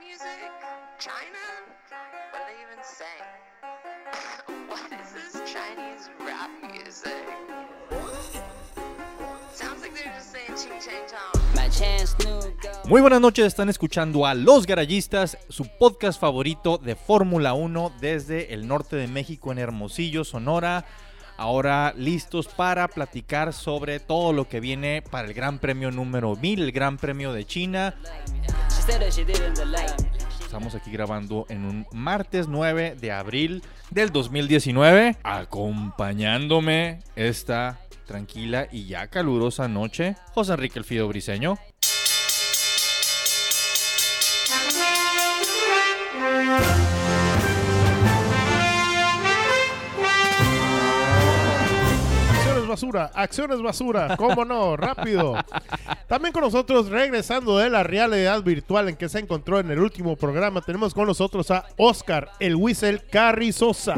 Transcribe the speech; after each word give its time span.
music? 0.00 0.50
China? 0.98 1.44
What 2.32 2.42
are 2.42 2.46
they 2.46 2.58
even 2.62 2.82
saying? 2.82 4.68
what 4.68 4.92
is 4.92 5.12
this 5.12 5.32
Chinese 5.50 6.10
rap 6.20 6.50
music? 6.62 7.26
Sounds 9.52 9.82
like 9.82 9.94
they're 9.94 10.12
just 10.14 10.32
saying 10.32 10.54
ching 10.56 10.80
chang 10.80 11.04
chong. 11.08 11.42
My 11.54 11.68
chance 11.68 12.14
new 12.24 12.40
go. 12.62 12.88
Muy 12.88 13.00
buenas 13.00 13.20
noches, 13.20 13.46
están 13.46 13.68
escuchando 13.68 14.26
a 14.26 14.34
Los 14.34 14.66
Garayistas, 14.66 15.38
su 15.48 15.66
podcast 15.78 16.20
favorito 16.20 16.78
de 16.78 16.94
Fórmula 16.94 17.54
1 17.54 17.92
desde 18.00 18.54
el 18.54 18.68
norte 18.68 18.96
de 18.96 19.08
México 19.08 19.52
en 19.52 19.58
Hermosillo, 19.58 20.24
Sonora. 20.24 20.84
Ahora 21.36 21.94
listos 21.96 22.48
para 22.48 22.88
platicar 22.88 23.52
sobre 23.52 24.00
todo 24.00 24.32
lo 24.32 24.48
que 24.48 24.60
viene 24.60 25.02
para 25.08 25.28
el 25.28 25.34
Gran 25.34 25.58
Premio 25.60 25.90
número 25.90 26.34
1000, 26.34 26.62
el 26.62 26.72
Gran 26.72 26.98
Premio 26.98 27.32
de 27.32 27.44
China. 27.44 27.94
Estamos 30.40 30.74
aquí 30.74 30.90
grabando 30.90 31.44
en 31.50 31.66
un 31.66 31.86
martes 31.92 32.48
9 32.48 32.96
de 32.98 33.12
abril 33.12 33.62
del 33.90 34.10
2019, 34.10 35.18
acompañándome 35.22 37.00
esta 37.14 37.80
tranquila 38.06 38.66
y 38.72 38.86
ya 38.86 39.08
calurosa 39.08 39.68
noche, 39.68 40.16
José 40.32 40.54
Enrique 40.54 40.78
Elfido 40.78 41.06
Briseño. 41.06 41.58
Basura, 52.78 53.10
acciones 53.12 53.60
basura, 53.60 54.16
cómo 54.16 54.44
no, 54.44 54.76
rápido. 54.76 55.34
También 56.06 56.32
con 56.32 56.44
nosotros, 56.44 56.88
regresando 56.88 57.58
de 57.58 57.68
la 57.68 57.82
realidad 57.82 58.40
virtual 58.44 58.88
en 58.88 58.96
que 58.96 59.08
se 59.08 59.18
encontró 59.18 59.58
en 59.58 59.68
el 59.72 59.80
último 59.80 60.14
programa, 60.14 60.60
tenemos 60.60 60.94
con 60.94 61.08
nosotros 61.08 61.50
a 61.50 61.64
Oscar, 61.76 62.30
el 62.38 62.54
Whistle 62.54 63.00
Carrizosa. 63.10 63.96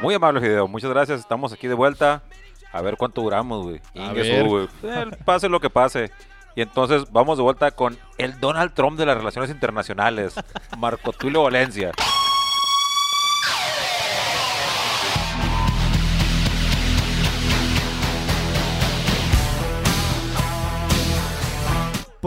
Muy 0.00 0.14
amable 0.14 0.38
video, 0.38 0.68
muchas 0.68 0.90
gracias. 0.90 1.18
Estamos 1.18 1.52
aquí 1.52 1.66
de 1.66 1.74
vuelta. 1.74 2.22
A 2.72 2.82
ver 2.82 2.96
cuánto 2.96 3.22
duramos, 3.22 3.64
güey. 3.64 3.80
Ver. 3.94 4.68
Eh, 4.82 5.16
Pase 5.24 5.48
lo 5.48 5.60
que 5.60 5.70
pase. 5.70 6.10
Y 6.54 6.62
entonces 6.62 7.10
vamos 7.12 7.36
de 7.38 7.44
vuelta 7.44 7.70
con 7.70 7.96
el 8.18 8.38
Donald 8.40 8.74
Trump 8.74 8.98
de 8.98 9.06
las 9.06 9.16
relaciones 9.16 9.50
internacionales, 9.50 10.34
Marco 10.78 11.12
Tulio 11.12 11.44
Valencia. 11.44 11.92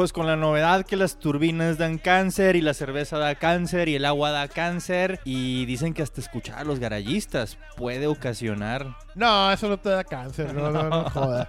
Pues 0.02 0.14
con 0.14 0.26
la 0.26 0.36
novedad 0.36 0.84
que 0.84 0.96
las 0.96 1.20
turbinas 1.20 1.78
dan 1.78 2.00
cáncer 2.00 2.56
y 2.56 2.62
la 2.62 2.74
cerveza 2.74 3.20
da 3.20 3.36
cáncer 3.36 3.88
y 3.88 3.94
el 3.94 4.06
agua 4.06 4.32
da 4.32 4.48
cáncer 4.48 5.20
y 5.26 5.68
dicen 5.68 5.94
que 5.94 6.02
hasta 6.02 6.22
escuchar 6.22 6.58
a 6.58 6.64
los 6.64 6.80
garayistas 6.80 7.60
puede 7.78 8.08
ocasionar 8.08 8.88
No, 9.14 9.52
eso 9.52 9.70
no 9.70 9.78
te 9.78 9.90
da 9.90 10.04
cáncer, 10.04 10.56
no, 10.56 10.72
no, 10.72 10.90
no 10.90 11.04
joda. 11.12 11.48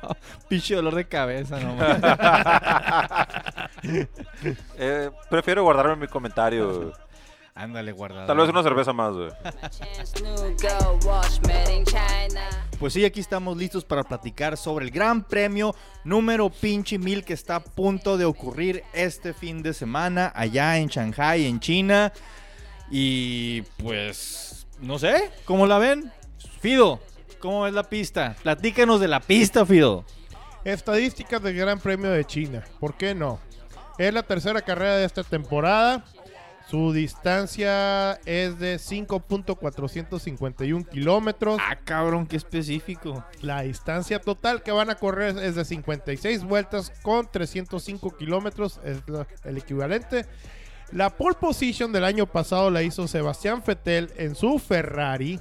pinche 0.50 0.74
dolor 0.74 0.94
de 0.96 1.06
cabeza, 1.06 1.58
no 1.60 1.74
Eh, 4.76 5.10
prefiero 5.30 5.62
guardarme 5.62 5.96
mi 5.96 6.08
comentario. 6.08 6.92
Ándale, 7.54 7.92
guardado. 7.92 8.26
Tal 8.26 8.38
vez 8.38 8.48
una 8.48 8.62
cerveza 8.62 8.92
más, 8.92 9.12
güey. 9.12 9.30
Pues 12.78 12.94
sí, 12.94 13.04
aquí 13.04 13.20
estamos 13.20 13.56
listos 13.56 13.84
para 13.84 14.02
platicar 14.02 14.56
sobre 14.56 14.86
el 14.86 14.90
Gran 14.90 15.22
Premio 15.22 15.74
número 16.02 16.48
pinche 16.48 16.98
mil 16.98 17.24
que 17.24 17.34
está 17.34 17.56
a 17.56 17.60
punto 17.64 18.16
de 18.16 18.24
ocurrir 18.24 18.82
este 18.94 19.34
fin 19.34 19.62
de 19.62 19.74
semana 19.74 20.32
allá 20.34 20.78
en 20.78 20.88
Shanghai, 20.88 21.46
en 21.46 21.60
China. 21.60 22.12
Y 22.90 23.62
pues, 23.82 24.66
no 24.80 24.98
sé, 24.98 25.30
¿cómo 25.44 25.66
la 25.66 25.78
ven? 25.78 26.10
Fido, 26.60 27.00
¿cómo 27.38 27.66
es 27.66 27.74
la 27.74 27.84
pista? 27.84 28.34
Platícanos 28.42 28.98
de 28.98 29.08
la 29.08 29.20
pista, 29.20 29.66
Fido. 29.66 30.04
Estadísticas 30.64 31.42
del 31.42 31.56
Gran 31.56 31.78
Premio 31.80 32.10
de 32.10 32.24
China, 32.24 32.64
¿por 32.80 32.94
qué 32.94 33.14
no? 33.14 33.40
Es 33.98 34.12
la 34.14 34.22
tercera 34.22 34.62
carrera 34.62 34.96
de 34.96 35.04
esta 35.04 35.22
temporada. 35.22 36.04
Su 36.68 36.92
distancia 36.92 38.12
es 38.24 38.58
de 38.58 38.76
5.451 38.76 40.88
kilómetros. 40.88 41.60
Ah, 41.60 41.78
cabrón, 41.84 42.26
qué 42.26 42.36
específico. 42.36 43.24
La 43.42 43.62
distancia 43.62 44.20
total 44.20 44.62
que 44.62 44.72
van 44.72 44.90
a 44.90 44.94
correr 44.94 45.36
es 45.38 45.54
de 45.54 45.64
56 45.64 46.44
vueltas 46.44 46.92
con 47.02 47.30
305 47.30 48.16
kilómetros, 48.16 48.80
es 48.84 49.02
el 49.44 49.58
equivalente. 49.58 50.26
La 50.92 51.10
pole 51.10 51.36
position 51.40 51.92
del 51.92 52.04
año 52.04 52.26
pasado 52.26 52.70
la 52.70 52.82
hizo 52.82 53.08
Sebastián 53.08 53.62
Vettel 53.66 54.10
en 54.16 54.34
su 54.34 54.58
Ferrari. 54.58 55.40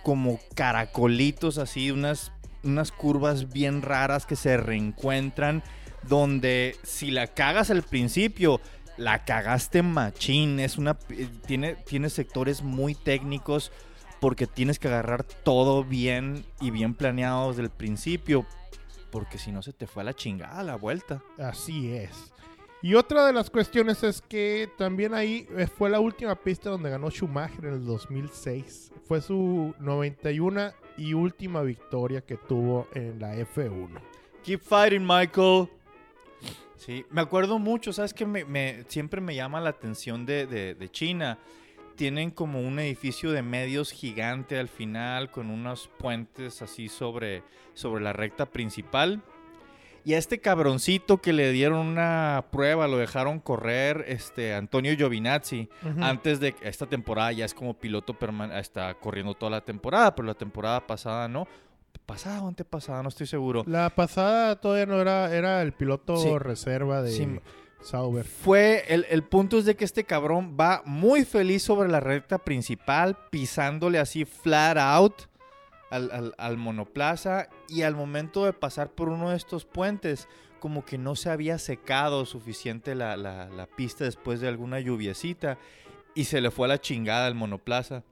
como 0.02 0.38
caracolitos 0.54 1.58
así, 1.58 1.90
unas, 1.90 2.32
unas 2.64 2.92
curvas 2.92 3.52
bien 3.52 3.82
raras 3.82 4.26
que 4.26 4.36
se 4.36 4.56
reencuentran. 4.56 5.62
Donde 6.08 6.76
si 6.84 7.10
la 7.10 7.26
cagas 7.26 7.70
al 7.70 7.82
principio, 7.82 8.60
la 8.96 9.24
cagaste 9.24 9.82
machín. 9.82 10.60
Es 10.60 10.78
una, 10.78 10.94
pi- 10.94 11.26
tiene, 11.46 11.74
tiene 11.74 12.10
sectores 12.10 12.62
muy 12.62 12.94
técnicos 12.94 13.72
porque 14.20 14.46
tienes 14.46 14.78
que 14.78 14.88
agarrar 14.88 15.24
todo 15.24 15.84
bien 15.84 16.44
y 16.60 16.70
bien 16.70 16.94
planeado 16.94 17.48
desde 17.50 17.62
el 17.62 17.70
principio. 17.70 18.46
Porque 19.10 19.38
si 19.38 19.50
no 19.50 19.62
se 19.62 19.72
te 19.72 19.86
fue 19.86 20.02
a 20.02 20.04
la 20.04 20.14
chingada 20.14 20.62
la 20.62 20.76
vuelta. 20.76 21.22
Así 21.38 21.92
es. 21.92 22.32
Y 22.82 22.94
otra 22.94 23.26
de 23.26 23.32
las 23.32 23.50
cuestiones 23.50 24.04
es 24.04 24.20
que 24.22 24.68
también 24.78 25.12
ahí 25.14 25.48
eh, 25.56 25.66
fue 25.66 25.90
la 25.90 25.98
última 25.98 26.36
pista 26.36 26.70
donde 26.70 26.90
ganó 26.90 27.10
Schumacher 27.10 27.64
en 27.64 27.74
el 27.74 27.84
2006. 27.84 28.92
Fue 29.08 29.20
su 29.20 29.74
91 29.80 30.70
y 30.98 31.14
última 31.14 31.62
victoria 31.62 32.20
que 32.20 32.36
tuvo 32.36 32.86
en 32.94 33.18
la 33.18 33.34
F1. 33.36 33.88
Keep 34.44 34.60
fighting, 34.60 35.06
Michael. 35.06 35.68
Sí, 36.76 37.04
me 37.10 37.20
acuerdo 37.22 37.58
mucho, 37.58 37.92
¿sabes 37.92 38.12
que 38.14 38.26
me, 38.26 38.84
siempre 38.88 39.20
me 39.20 39.34
llama 39.34 39.60
la 39.60 39.70
atención 39.70 40.26
de, 40.26 40.46
de- 40.46 40.74
de 40.74 40.88
China? 40.90 41.38
tienen 41.96 42.30
como 42.30 42.60
un 42.60 42.78
edificio 42.78 43.32
de 43.32 43.40
medios 43.40 43.90
gigante 43.90 44.58
al 44.58 44.68
final 44.68 45.30
con 45.30 45.48
unos 45.48 45.88
puentes 45.98 46.60
así 46.60 46.90
sobre, 46.90 47.42
sobre 47.72 48.04
la 48.04 48.12
recta 48.12 48.44
principal. 48.44 49.22
Y 50.06 50.14
a 50.14 50.18
este 50.18 50.38
cabroncito 50.38 51.18
que 51.20 51.32
le 51.32 51.50
dieron 51.50 51.78
una 51.84 52.44
prueba, 52.52 52.86
lo 52.86 52.96
dejaron 52.96 53.40
correr, 53.40 54.04
este 54.06 54.54
Antonio 54.54 54.94
Giovinazzi, 54.96 55.68
antes 56.00 56.38
de 56.38 56.52
que 56.52 56.68
esta 56.68 56.86
temporada 56.86 57.32
ya 57.32 57.44
es 57.44 57.52
como 57.52 57.74
piloto 57.74 58.14
permanente, 58.14 58.60
está 58.60 58.94
corriendo 58.94 59.34
toda 59.34 59.50
la 59.50 59.60
temporada, 59.64 60.14
pero 60.14 60.28
la 60.28 60.34
temporada 60.34 60.86
pasada 60.86 61.26
no. 61.26 61.48
Pasada 62.06 62.40
o 62.40 62.46
antepasada, 62.46 63.02
no 63.02 63.08
estoy 63.08 63.26
seguro. 63.26 63.64
La 63.66 63.90
pasada 63.90 64.54
todavía 64.60 64.86
no 64.86 65.00
era, 65.00 65.34
era 65.34 65.60
el 65.62 65.72
piloto 65.72 66.16
Sí. 66.18 66.38
reserva 66.38 67.02
de 67.02 67.10
Sí. 67.10 67.40
Sauber. 67.82 68.24
Fue, 68.24 68.84
el, 68.86 69.06
el 69.10 69.24
punto 69.24 69.58
es 69.58 69.64
de 69.64 69.74
que 69.74 69.84
este 69.84 70.04
cabrón 70.04 70.56
va 70.58 70.82
muy 70.84 71.24
feliz 71.24 71.64
sobre 71.64 71.88
la 71.88 71.98
recta 71.98 72.38
principal, 72.38 73.16
pisándole 73.30 73.98
así 73.98 74.24
flat 74.24 74.76
out 74.78 75.22
al, 75.90 76.34
al- 76.38 76.56
monoplaza 76.56 77.48
y 77.68 77.82
al 77.82 77.94
momento 77.94 78.44
de 78.44 78.52
pasar 78.52 78.90
por 78.90 79.08
uno 79.08 79.30
de 79.30 79.36
estos 79.36 79.64
puentes, 79.64 80.28
como 80.60 80.84
que 80.84 80.98
no 80.98 81.14
se 81.16 81.30
había 81.30 81.58
secado 81.58 82.24
suficiente 82.26 82.94
la, 82.94 83.16
la- 83.16 83.48
la 83.48 83.66
pista 83.66 84.04
después 84.04 84.40
de 84.40 84.48
alguna 84.48 84.80
lluviecita 84.80 85.58
y 86.14 86.24
se 86.24 86.40
le 86.40 86.50
fue 86.50 86.66
a 86.66 86.68
la 86.68 86.80
chingada 86.80 87.26
al 87.26 87.34
monoplaza. 87.34 88.02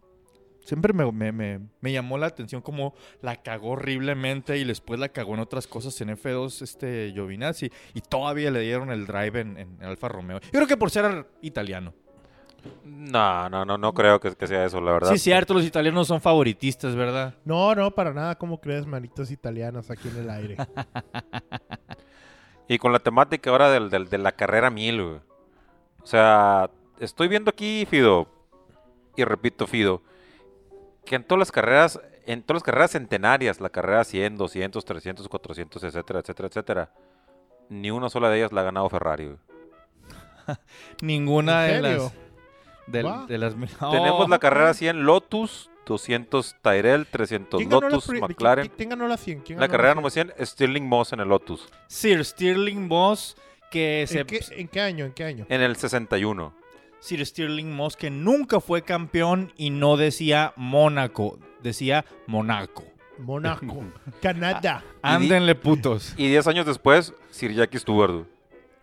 Siempre 0.60 0.92
me, 0.94 1.10
me- 1.12 1.32
me- 1.32 1.60
me 1.80 1.92
llamó 1.92 2.16
la 2.16 2.26
atención 2.26 2.62
como 2.62 2.94
la 3.20 3.42
cagó 3.42 3.70
horriblemente 3.72 4.56
y 4.56 4.64
después 4.64 4.98
la 4.98 5.10
cagó 5.10 5.34
en 5.34 5.40
otras 5.40 5.66
cosas 5.66 6.00
en 6.00 6.08
F2 6.08 6.62
este 6.62 7.10
Giovinazzi 7.12 7.70
y 7.92 8.00
todavía 8.00 8.50
le 8.50 8.60
dieron 8.60 8.90
el 8.90 9.06
drive 9.06 9.40
en, 9.40 9.58
en 9.58 9.82
Alfa 9.82 10.08
Romeo. 10.08 10.40
Yo 10.40 10.50
creo 10.52 10.66
que 10.66 10.76
por 10.78 10.90
ser 10.90 11.26
italiano. 11.42 11.92
No, 12.84 13.48
no, 13.50 13.64
no, 13.64 13.76
no 13.78 13.92
creo 13.92 14.18
que, 14.20 14.34
que 14.34 14.46
sea 14.46 14.64
eso, 14.64 14.80
la 14.80 14.92
verdad. 14.92 15.10
Sí, 15.12 15.18
cierto, 15.18 15.54
los 15.54 15.64
italianos 15.64 16.06
son 16.08 16.20
favoritistas, 16.20 16.94
¿verdad? 16.96 17.34
No, 17.44 17.74
no, 17.74 17.90
para 17.90 18.12
nada. 18.12 18.34
¿Cómo 18.36 18.60
crees, 18.60 18.86
manitos 18.86 19.30
italianas 19.30 19.90
aquí 19.90 20.08
en 20.08 20.16
el 20.18 20.30
aire? 20.30 20.56
Y 22.66 22.78
con 22.78 22.92
la 22.92 22.98
temática 22.98 23.50
ahora 23.50 23.68
del, 23.70 23.90
del- 23.90 24.08
de 24.08 24.16
la 24.18 24.32
carrera 24.32 24.70
1000, 24.70 25.02
güey. 25.02 25.16
O 26.02 26.06
sea, 26.06 26.70
estoy 26.98 27.28
viendo 27.28 27.50
aquí, 27.50 27.86
Fido, 27.90 28.26
y 29.16 29.24
repito, 29.24 29.66
Fido, 29.66 30.00
que 31.04 31.16
en 31.16 31.24
todas 31.24 31.40
las 31.40 31.52
carreras, 31.52 32.00
en 32.24 32.42
todas 32.42 32.56
las 32.60 32.62
carreras 32.62 32.92
centenarias, 32.92 33.60
la 33.60 33.68
carrera 33.68 34.02
100, 34.04 34.38
200, 34.38 34.82
300, 34.82 35.28
400, 35.28 35.84
etcétera, 35.84 36.20
etcétera, 36.20 36.48
etcétera, 36.48 36.90
ni 37.68 37.90
una 37.90 38.08
sola 38.08 38.30
de 38.30 38.38
ellas 38.38 38.52
la 38.52 38.62
ha 38.62 38.64
ganado 38.64 38.88
Ferrari, 38.88 39.26
güey. 39.26 39.38
Ninguna 41.02 41.68
¿En 41.68 41.82
de 41.82 41.96
las... 41.98 42.12
de, 42.86 43.02
las... 43.02 43.26
Tenemos 43.28 44.26
Oh. 44.26 44.28
la 44.28 44.38
carrera 44.38 44.74
100 44.74 45.04
Lotus, 45.04 45.70
200 45.86 46.56
Tyrell, 46.62 47.06
300 47.06 47.58
¿Quién 47.58 47.68
ganó 47.70 47.88
la 47.88 47.94
Lotus, 47.96 48.20
McLaren. 48.20 48.64
¿Quién, 48.66 48.74
quién 48.76 48.88
ganó 48.90 49.08
la 49.08 49.16
100? 49.16 49.40
¿Quién 49.40 49.60
La 49.60 49.68
carrera 49.68 49.90
100? 49.90 49.96
número 49.96 50.10
100 50.10 50.32
es 50.38 50.48
Stirling 50.50 50.86
Moss 50.88 51.12
en 51.12 51.20
el 51.20 51.28
Lotus, 51.28 51.68
Sir 51.88 52.24
Stirling 52.24 52.86
Moss, 52.88 53.36
que 53.70 54.04
se... 54.08 54.20
¿En 54.20 54.26
qué, 54.26 54.40
en 54.50 54.68
qué 54.68 54.80
año? 54.80 55.04
¿En 55.06 55.12
qué 55.12 55.24
año? 55.24 55.46
en 55.48 55.60
el 55.60 55.76
61. 55.76 56.54
Sir 57.00 57.24
Stirling 57.26 57.70
Moss, 57.74 57.96
que 57.96 58.08
nunca 58.10 58.60
fue 58.60 58.82
campeón 58.82 59.52
y 59.56 59.68
no 59.70 59.96
decía 59.98 60.52
Mónaco, 60.56 61.38
decía 61.62 62.04
Monaco. 62.26 62.84
Mónaco. 63.18 63.84
Canadá. 64.22 64.82
Ándenle 65.02 65.54
putos. 65.54 66.14
Y 66.16 66.28
10 66.28 66.46
años 66.46 66.66
después, 66.66 67.12
Sir 67.30 67.52
Jackie 67.52 67.78
Stewart, 67.78 68.24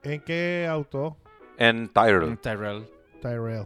¿En 0.04 0.22
qué 0.22 0.68
auto? 0.70 1.18
en 1.58 1.90
Tyrell. 1.90 2.38
Tyrell. 2.40 2.88
Tyrell. 3.22 3.66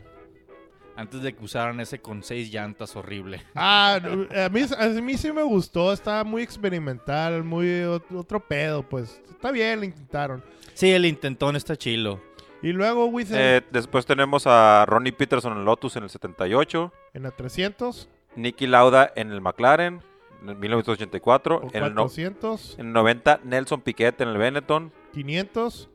Antes 0.97 1.21
de 1.21 1.33
que 1.35 1.43
usaran 1.43 1.79
ese 1.81 1.99
con 1.99 2.23
seis 2.23 2.51
llantas 2.51 2.95
horrible. 2.95 3.41
Ah, 3.55 3.99
a 4.01 4.49
mí, 4.49 4.61
a 4.77 4.87
mí 5.01 5.17
sí 5.17 5.31
me 5.31 5.43
gustó. 5.43 5.91
Estaba 5.91 6.23
muy 6.23 6.41
experimental, 6.41 7.43
muy 7.43 7.65
ot- 7.83 8.03
otro 8.15 8.39
pedo, 8.39 8.83
pues. 8.83 9.21
Está 9.29 9.51
bien, 9.51 9.79
lo 9.79 9.85
intentaron. 9.85 10.43
Sí, 10.73 10.91
el 10.91 11.05
intentón 11.05 11.55
está 11.55 11.75
chilo. 11.75 12.21
Y 12.61 12.71
luego, 12.71 13.05
Wizard, 13.07 13.37
Eh, 13.39 13.61
después 13.71 14.05
tenemos 14.05 14.47
a 14.47 14.85
Ronnie 14.87 15.11
Peterson 15.11 15.51
en 15.53 15.59
el 15.59 15.65
Lotus 15.65 15.95
en 15.97 16.03
el 16.03 16.09
78, 16.09 16.91
en 17.13 17.23
la 17.23 17.31
300 17.31 18.09
Nicky 18.37 18.65
Lauda 18.67 19.11
en 19.15 19.31
el 19.31 19.39
McLaren 19.41 20.01
en 20.41 20.49
el 20.49 20.55
1984, 20.55 21.57
o 21.57 21.69
en 21.73 21.83
el, 21.83 21.93
no- 21.93 22.03
400, 22.03 22.75
en 22.79 22.87
el 22.87 22.93
90 22.93 23.39
Nelson 23.43 23.81
Piquet 23.81 24.19
en 24.21 24.29
el 24.29 24.37
Benetton, 24.37 24.91
500. 25.13 25.89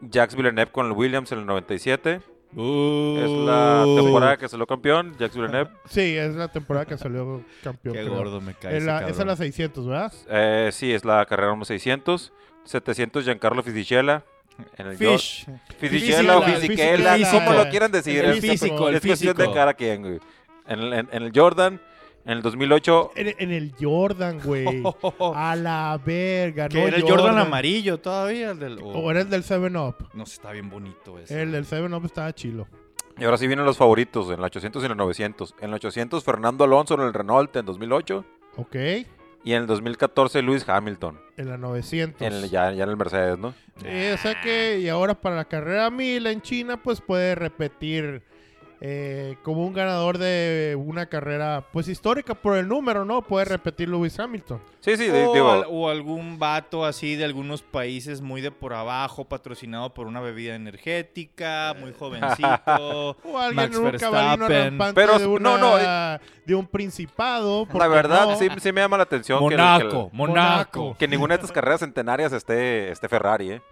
Jacques 0.00 0.36
Villeneuve 0.36 0.70
con 0.72 0.86
el 0.86 0.92
Williams 0.92 1.32
en 1.32 1.38
el 1.40 1.46
97. 1.46 2.20
Es 2.56 2.60
Uh, 3.30 3.44
la 3.46 3.84
temporada 3.96 4.36
que 4.36 4.48
salió 4.48 4.66
campeón, 4.66 5.12
Jacques 5.18 5.34
Villeneuve. 5.36 5.70
Sí, 5.88 6.16
es 6.16 6.34
la 6.36 6.48
temporada 6.48 6.86
que 6.86 6.96
salió 6.96 7.42
campeón. 7.62 7.94
Qué 7.94 8.02
creo. 8.02 8.14
gordo 8.14 8.40
me 8.40 8.54
cae. 8.54 8.80
La- 8.80 9.08
esa 9.08 9.22
es 9.22 9.26
la 9.26 9.36
600, 9.36 9.86
¿verdad? 9.86 10.12
Eh, 10.28 10.70
sí, 10.72 10.92
es 10.92 11.04
la 11.04 11.24
carrera 11.26 11.48
número 11.50 11.64
600. 11.64 12.32
700 12.64 13.24
Giancarlo 13.24 13.62
Fisichella. 13.62 14.22
En 14.76 14.86
el 14.86 14.96
Fish. 14.96 15.46
Fisichella 15.78 16.38
o 16.38 16.42
Fisichella, 16.42 17.16
como 17.32 17.52
lo 17.54 17.68
quieran 17.70 17.90
decir. 17.90 18.24
El 18.24 18.30
es- 18.34 18.40
físico, 18.40 18.88
el 18.88 18.94
es 18.96 19.00
cuestión 19.04 19.36
de 19.36 19.42
físico. 19.42 19.52
cada 19.54 19.74
quien, 19.74 20.02
güey. 20.02 20.20
En, 20.68 20.78
el- 20.78 20.92
en- 20.92 21.08
en 21.10 21.22
el 21.24 21.32
Jordan, 21.34 21.80
en 22.24 22.32
el 22.32 22.42
2008, 22.42 23.10
En, 23.16 23.34
en 23.38 23.50
el 23.52 23.74
Jordan, 23.78 24.40
güey. 24.42 24.82
A 25.34 25.54
la 25.56 26.00
verga, 26.04 26.68
no 26.68 26.80
era 26.80 26.96
el 26.96 27.02
Jordan 27.02 27.38
amarillo 27.38 27.98
todavía. 27.98 28.50
El 28.52 28.58
del, 28.58 28.78
O 28.82 29.10
era 29.10 29.20
el 29.22 29.30
del 29.30 29.42
7-Up. 29.44 30.08
No 30.14 30.24
está 30.24 30.52
bien 30.52 30.70
bonito 30.70 31.18
ese. 31.18 31.42
El 31.42 31.52
del 31.52 31.66
7-Up 31.66 32.04
estaba 32.06 32.34
chilo. 32.34 32.66
Y 33.18 33.24
ahora 33.24 33.36
sí 33.36 33.46
vienen 33.46 33.64
los 33.64 33.76
favoritos, 33.76 34.26
en 34.28 34.34
el 34.40 34.44
800 34.44 34.82
y 34.82 34.86
en 34.86 34.92
el 34.92 34.98
900. 34.98 35.54
En 35.60 35.68
el 35.68 35.74
800, 35.74 36.24
Fernando 36.24 36.64
Alonso 36.64 36.94
en 36.94 37.02
el 37.02 37.12
Renault 37.14 37.54
en 37.56 37.64
2008. 37.66 38.24
Ok. 38.56 38.76
Y 39.44 39.52
en 39.52 39.60
el 39.62 39.66
2014, 39.66 40.40
Lewis 40.42 40.66
Hamilton. 40.68 41.20
En 41.36 41.48
la 41.50 41.58
900. 41.58 42.22
En 42.22 42.32
el- 42.32 42.50
ya, 42.50 42.72
ya 42.72 42.84
en 42.84 42.90
el 42.90 42.96
Mercedes, 42.96 43.38
¿no? 43.38 43.54
Eh, 43.84 44.12
o 44.14 44.18
sea 44.18 44.40
que, 44.40 44.78
y 44.80 44.88
ahora 44.88 45.14
para 45.14 45.36
la 45.36 45.44
carrera 45.44 45.90
1000 45.90 46.26
en 46.26 46.40
China, 46.40 46.82
pues 46.82 47.00
puede 47.00 47.34
repetir 47.34 48.22
eh, 48.86 49.36
como 49.42 49.64
un 49.66 49.72
ganador 49.72 50.18
de 50.18 50.76
una 50.78 51.06
carrera, 51.06 51.64
pues 51.72 51.88
histórica 51.88 52.34
por 52.34 52.58
el 52.58 52.68
número, 52.68 53.06
¿no? 53.06 53.22
Puede 53.22 53.46
repetir 53.46 53.88
Lewis 53.88 54.18
Hamilton. 54.20 54.60
Sí, 54.80 54.98
sí, 54.98 55.06
de- 55.08 55.24
O, 55.26 55.32
digo, 55.32 55.50
al- 55.50 55.64
o 55.70 55.88
algún 55.88 56.38
vato 56.38 56.84
así 56.84 57.16
de 57.16 57.24
algunos 57.24 57.62
países 57.62 58.20
muy 58.20 58.42
de 58.42 58.50
por 58.50 58.74
abajo, 58.74 59.24
patrocinado 59.24 59.94
por 59.94 60.06
una 60.06 60.20
bebida 60.20 60.54
energética, 60.54 61.74
muy 61.80 61.94
jovencito. 61.94 63.16
O 63.24 63.38
alguien 63.38 63.54
Max 63.56 63.76
un 63.78 63.84
Verstappen. 63.84 64.78
Pero, 64.94 65.18
de, 65.18 65.26
no, 65.40 65.56
no, 65.56 65.74
una- 65.76 66.20
de 66.44 66.54
un 66.54 66.66
principado. 66.66 67.64
¿por 67.64 67.80
la 67.80 67.88
verdad, 67.88 68.26
no? 68.28 68.36
sí, 68.36 68.48
sí 68.60 68.70
me 68.70 68.82
llama 68.82 68.98
la 68.98 69.04
atención 69.04 69.38
que, 69.48 69.54
el- 69.54 69.60
que 69.60 69.62
Monaco, 69.62 70.10
el- 70.12 70.18
Monaco. 70.18 70.96
que 70.98 71.08
ninguna 71.08 71.34
de 71.34 71.40
estas 71.40 71.52
carreras 71.52 71.80
centenarias 71.80 72.34
esté, 72.34 72.90
esté 72.90 73.08
Ferrari, 73.08 73.52
¿eh? 73.52 73.62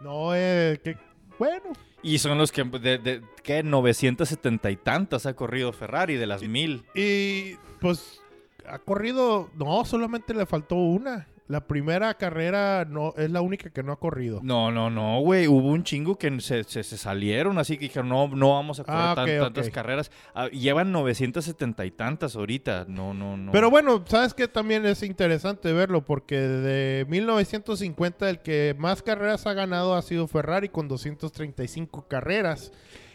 No, 0.00 0.34
eh, 0.34 0.80
que, 0.82 0.96
bueno. 1.38 1.72
Y 2.02 2.18
son 2.18 2.38
los 2.38 2.52
que, 2.52 2.64
de, 2.64 2.98
de, 2.98 3.22
¿qué? 3.42 3.62
970 3.62 4.70
y 4.70 4.76
tantas 4.76 5.26
ha 5.26 5.34
corrido 5.34 5.72
Ferrari 5.72 6.14
de 6.14 6.26
las 6.26 6.42
mil. 6.42 6.84
Y 6.94 7.54
pues 7.80 8.20
ha 8.66 8.78
corrido, 8.78 9.50
no, 9.54 9.84
solamente 9.84 10.34
le 10.34 10.46
faltó 10.46 10.76
una. 10.76 11.26
La 11.48 11.66
primera 11.66 12.12
carrera 12.14 12.84
no 12.88 13.14
es 13.16 13.30
la 13.30 13.40
única 13.40 13.70
que 13.70 13.82
no 13.82 13.90
ha 13.92 13.98
corrido. 13.98 14.40
No, 14.42 14.70
no, 14.70 14.90
no, 14.90 15.20
güey. 15.20 15.46
Hubo 15.48 15.68
un 15.68 15.82
chingo 15.82 16.18
que 16.18 16.40
se, 16.40 16.62
se- 16.64 16.82
se 16.84 16.98
salieron, 16.98 17.56
así 17.56 17.78
que 17.78 17.86
dijeron, 17.86 18.10
no, 18.10 18.28
no 18.28 18.50
vamos 18.52 18.78
a 18.80 18.84
correr 18.84 19.00
Ah, 19.00 19.14
tan- 19.16 19.38
tantas 19.40 19.70
carreras. 19.70 20.10
Ah, 20.34 20.48
llevan 20.48 20.92
970 20.92 21.86
y 21.86 21.90
tantas 21.90 22.36
ahorita. 22.36 22.84
No, 22.86 23.14
no, 23.14 23.38
no. 23.38 23.50
Pero 23.52 23.70
bueno, 23.70 24.04
sabes 24.06 24.34
que 24.34 24.46
también 24.46 24.84
es 24.84 25.02
interesante 25.02 25.72
verlo 25.72 26.02
porque 26.04 26.36
de 26.38 27.06
1950 27.08 28.28
el 28.28 28.40
que 28.40 28.74
más 28.78 29.02
carreras 29.02 29.46
ha 29.46 29.54
ganado 29.54 29.94
ha 29.94 30.02
sido 30.02 30.26
Ferrari 30.28 30.68
con 30.68 30.86
235 30.86 32.06
carreras. 32.08 32.72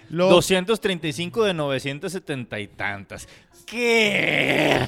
Los, 0.10 0.30
235 0.30 1.44
de 1.44 1.54
970 1.54 2.60
y 2.60 2.68
tantas. 2.68 3.28
¿Qué? 3.66 4.88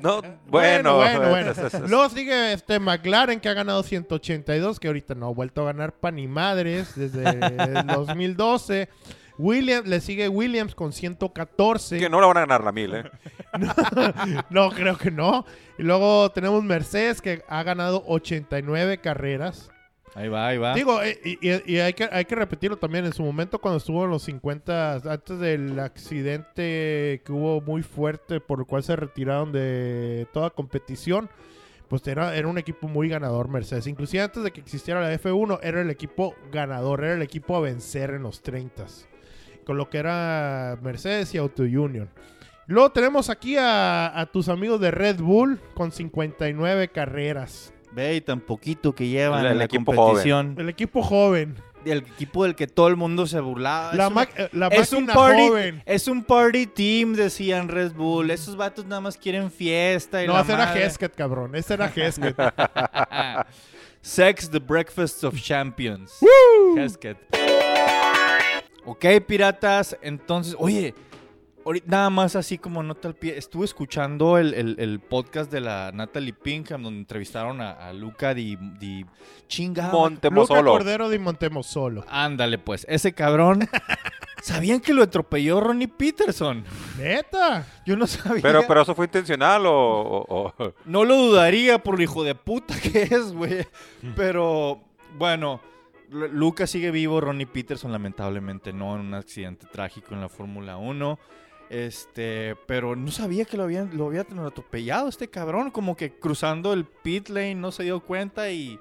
No, 0.00 0.20
bueno, 0.48 0.96
bueno, 0.96 0.96
bueno, 0.96 1.28
bueno. 1.30 1.50
es- 1.52 1.58
es- 1.58 1.74
es- 1.74 1.90
Luego 1.90 2.08
sigue 2.08 2.52
este 2.52 2.78
McLaren 2.80 3.40
que 3.40 3.48
ha 3.48 3.54
ganado 3.54 3.82
182, 3.82 4.80
que 4.80 4.88
ahorita 4.88 5.14
no 5.14 5.26
ha 5.26 5.32
vuelto 5.32 5.62
a 5.62 5.66
ganar 5.66 5.92
pan 5.92 6.16
ni 6.16 6.26
madres 6.26 6.94
desde 6.96 7.28
el 7.28 7.86
2012. 7.86 8.88
Williams, 9.38 9.86
le 9.86 10.00
sigue 10.00 10.28
Williams 10.30 10.74
con 10.74 10.92
114. 10.94 11.98
que 11.98 12.08
no 12.08 12.20
la 12.22 12.26
van 12.26 12.38
a 12.38 12.40
ganar 12.40 12.64
la 12.64 12.72
mil, 12.72 12.94
¿eh? 12.94 13.04
No, 14.50 14.70
creo 14.70 14.96
que 14.96 15.10
no. 15.10 15.44
Y 15.78 15.82
luego 15.82 16.30
tenemos 16.30 16.64
Mercedes 16.64 17.20
que 17.20 17.42
ha 17.48 17.62
ganado 17.62 18.02
89 18.06 18.98
carreras. 18.98 19.70
Ahí 20.14 20.28
va, 20.28 20.46
ahí 20.46 20.58
va. 20.58 20.74
Digo, 20.74 21.02
eh, 21.02 21.18
y, 21.22 21.78
hay, 21.78 21.92
que, 21.92 22.34
repetirlo 22.34 22.76
también. 22.78 23.04
En 23.04 23.12
su 23.12 23.22
momento, 23.22 23.58
cuando 23.58 23.78
estuvo 23.78 24.04
en 24.04 24.10
los 24.10 24.22
50, 24.22 25.02
antes 25.04 25.38
del 25.38 25.78
accidente 25.78 27.20
que 27.24 27.32
hubo 27.32 27.60
muy 27.60 27.82
fuerte, 27.82 28.40
por 28.40 28.60
el 28.60 28.66
cual 28.66 28.82
se 28.82 28.96
retiraron 28.96 29.52
de 29.52 30.26
toda 30.32 30.50
competición, 30.50 31.28
pues 31.88 32.06
era, 32.06 32.32
un 32.48 32.58
equipo 32.58 32.88
muy 32.88 33.08
ganador 33.08 33.48
Mercedes. 33.48 33.86
Inclusive 33.86 34.22
antes 34.22 34.42
de 34.42 34.52
que 34.52 34.60
existiera 34.60 35.00
la 35.00 35.12
F1, 35.12 35.58
era 35.62 35.80
el 35.80 35.90
equipo 35.90 36.34
ganador, 36.50 37.04
era 37.04 37.14
el 37.14 37.22
equipo 37.22 37.56
a 37.56 37.60
vencer 37.60 38.10
en 38.10 38.22
los 38.22 38.42
30. 38.42 38.86
con 39.64 39.76
lo 39.76 39.90
que 39.90 39.98
era 39.98 40.78
Mercedes 40.80 41.34
y 41.34 41.38
Auto 41.38 41.64
Union. 41.64 42.08
Luego 42.68 42.90
tenemos 42.90 43.30
aquí 43.30 43.56
a 43.58 44.28
tus 44.32 44.48
amigos 44.48 44.80
de 44.80 44.90
Red 44.90 45.20
Bull 45.20 45.60
con 45.74 45.92
59 45.92 46.88
carreras. 46.88 47.72
Ve 47.96 48.16
y 48.16 48.20
tan 48.20 48.40
poquito 48.40 48.94
que 48.94 49.08
llevan 49.08 49.46
El- 49.46 49.52
en 49.52 49.58
la 49.58 49.64
equipo 49.64 49.94
competición. 49.94 50.54
El 50.58 50.68
equipo 50.68 51.02
joven. 51.02 51.56
El 51.86 51.98
equipo 51.98 52.44
del 52.44 52.54
que 52.54 52.66
todo 52.66 52.88
el 52.88 52.96
mundo 52.96 53.26
se 53.26 53.40
burlaba. 53.40 53.94
La, 53.94 54.06
Es 54.08 54.12
ma- 54.12 54.28
eh, 54.36 54.48
la 54.52 54.66
es 54.68 54.92
un 54.92 55.06
party, 55.06 55.48
joven. 55.48 55.82
es 55.86 56.06
un 56.08 56.22
party 56.22 56.66
team, 56.66 57.14
decían 57.14 57.68
Red 57.68 57.92
Bull. 57.92 58.30
Esos 58.30 58.54
vatos 58.56 58.84
nada 58.84 59.00
más 59.00 59.16
quieren 59.16 59.50
fiesta 59.50 60.22
y 60.22 60.26
No, 60.26 60.34
la 60.34 60.42
ese 60.42 60.52
era 60.52 60.66
madre. 60.66 60.84
Hesketh, 60.84 61.14
cabrón. 61.14 61.54
Ese 61.54 61.72
era 61.74 61.86
Hesketh. 61.86 62.36
Sex, 64.02 64.50
the 64.50 64.58
breakfast 64.60 65.24
of 65.24 65.40
champions. 65.40 66.12
Hesketh. 66.76 67.16
Ok, 68.84 69.04
piratas. 69.26 69.96
Entonces, 70.02 70.54
oye, 70.58 70.94
ahorita 71.66 71.86
nada 71.88 72.08
más 72.10 72.34
así 72.36 72.56
como 72.56 72.82
nota 72.82 73.08
al 73.08 73.14
pie. 73.14 73.36
Estuve 73.36 73.64
escuchando 73.66 74.38
el, 74.38 74.54
el- 74.54 74.76
el 74.78 75.00
podcast 75.00 75.50
de 75.52 75.60
la 75.60 75.90
Natalie 75.92 76.32
Pinkham 76.32 76.82
donde 76.82 77.00
entrevistaron 77.00 77.60
a, 77.60 77.72
a 77.72 77.92
Luca 77.92 78.32
di, 78.32 78.56
di 78.78 79.04
chinga. 79.48 79.86
Luca 79.86 79.96
Montemosolo. 79.98 80.70
Cordero 80.72 81.08
de 81.10 81.18
Montemosolo. 81.18 82.04
Ándale, 82.08 82.56
pues, 82.58 82.86
ese 82.88 83.12
cabrón. 83.12 83.68
¿Sabían 84.42 84.80
que 84.80 84.94
lo 84.94 85.02
atropelló 85.02 85.60
Ronnie 85.60 85.88
Peterson? 85.88 86.62
Neta. 86.98 87.66
Yo 87.84 87.96
no 87.96 88.06
sabía. 88.06 88.42
Pero, 88.42 88.62
pero 88.68 88.82
eso 88.82 88.94
fue 88.94 89.06
intencional 89.06 89.66
o... 89.66 89.72
o- 89.74 90.54
o- 90.56 90.74
No 90.84 91.04
lo 91.04 91.16
dudaría 91.16 91.78
por 91.82 91.96
lo 91.96 92.02
hijo 92.04 92.22
de 92.22 92.34
puta 92.36 92.78
que 92.80 93.02
es, 93.02 93.32
güey. 93.32 93.66
Pero, 94.14 94.80
bueno, 95.18 95.60
Lu- 96.10 96.28
Lucas 96.28 96.70
sigue 96.70 96.92
vivo, 96.92 97.20
Ronnie 97.20 97.46
Peterson 97.46 97.90
lamentablemente 97.90 98.72
no, 98.72 98.94
en 98.94 99.00
un 99.00 99.14
accidente 99.14 99.66
trágico 99.72 100.14
en 100.14 100.20
la 100.20 100.28
Fórmula 100.28 100.76
1. 100.76 101.18
Este, 101.68 102.56
pero 102.66 102.94
no 102.94 103.10
sabía 103.10 103.44
que 103.44 103.56
lo 103.56 103.64
habían, 103.64 103.96
lo 103.96 104.06
había 104.06 104.20
atropellado 104.20 105.08
este 105.08 105.28
cabrón, 105.28 105.70
como 105.70 105.96
que 105.96 106.12
cruzando 106.12 106.72
el 106.72 106.84
pit 106.84 107.28
lane 107.28 107.56
no 107.56 107.72
se 107.72 107.82
dio 107.82 108.00
cuenta 108.00 108.50
y 108.50 108.78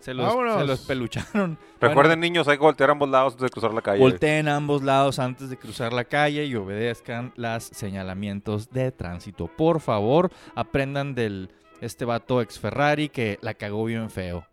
se 0.00 0.12
los, 0.12 0.32
se 0.32 0.66
los 0.66 0.80
pelucharon. 0.80 1.56
Recuerden, 1.80 2.20
niños, 2.20 2.46
hay 2.48 2.58
que 2.58 2.62
voltear 2.62 2.90
a 2.90 2.92
ambos 2.92 3.08
lados 3.08 3.32
antes 3.32 3.44
de 3.44 3.50
cruzar 3.50 3.72
la 3.72 3.80
calle. 3.80 4.00
Volteen 4.00 4.48
a 4.48 4.56
ambos 4.56 4.82
lados 4.82 5.18
antes 5.18 5.48
de 5.48 5.56
cruzar 5.56 5.92
la 5.92 6.04
calle 6.04 6.44
y 6.44 6.54
obedezcan 6.56 7.32
los 7.36 7.64
señalamientos 7.64 8.70
de 8.70 8.92
tránsito. 8.92 9.46
Por 9.46 9.80
favor, 9.80 10.30
aprendan 10.54 11.14
del 11.14 11.50
este 11.80 12.04
vato 12.04 12.42
ex 12.42 12.58
Ferrari 12.58 13.08
que 13.08 13.38
la 13.40 13.54
cagó 13.54 13.84
bien 13.84 14.10
feo. 14.10 14.46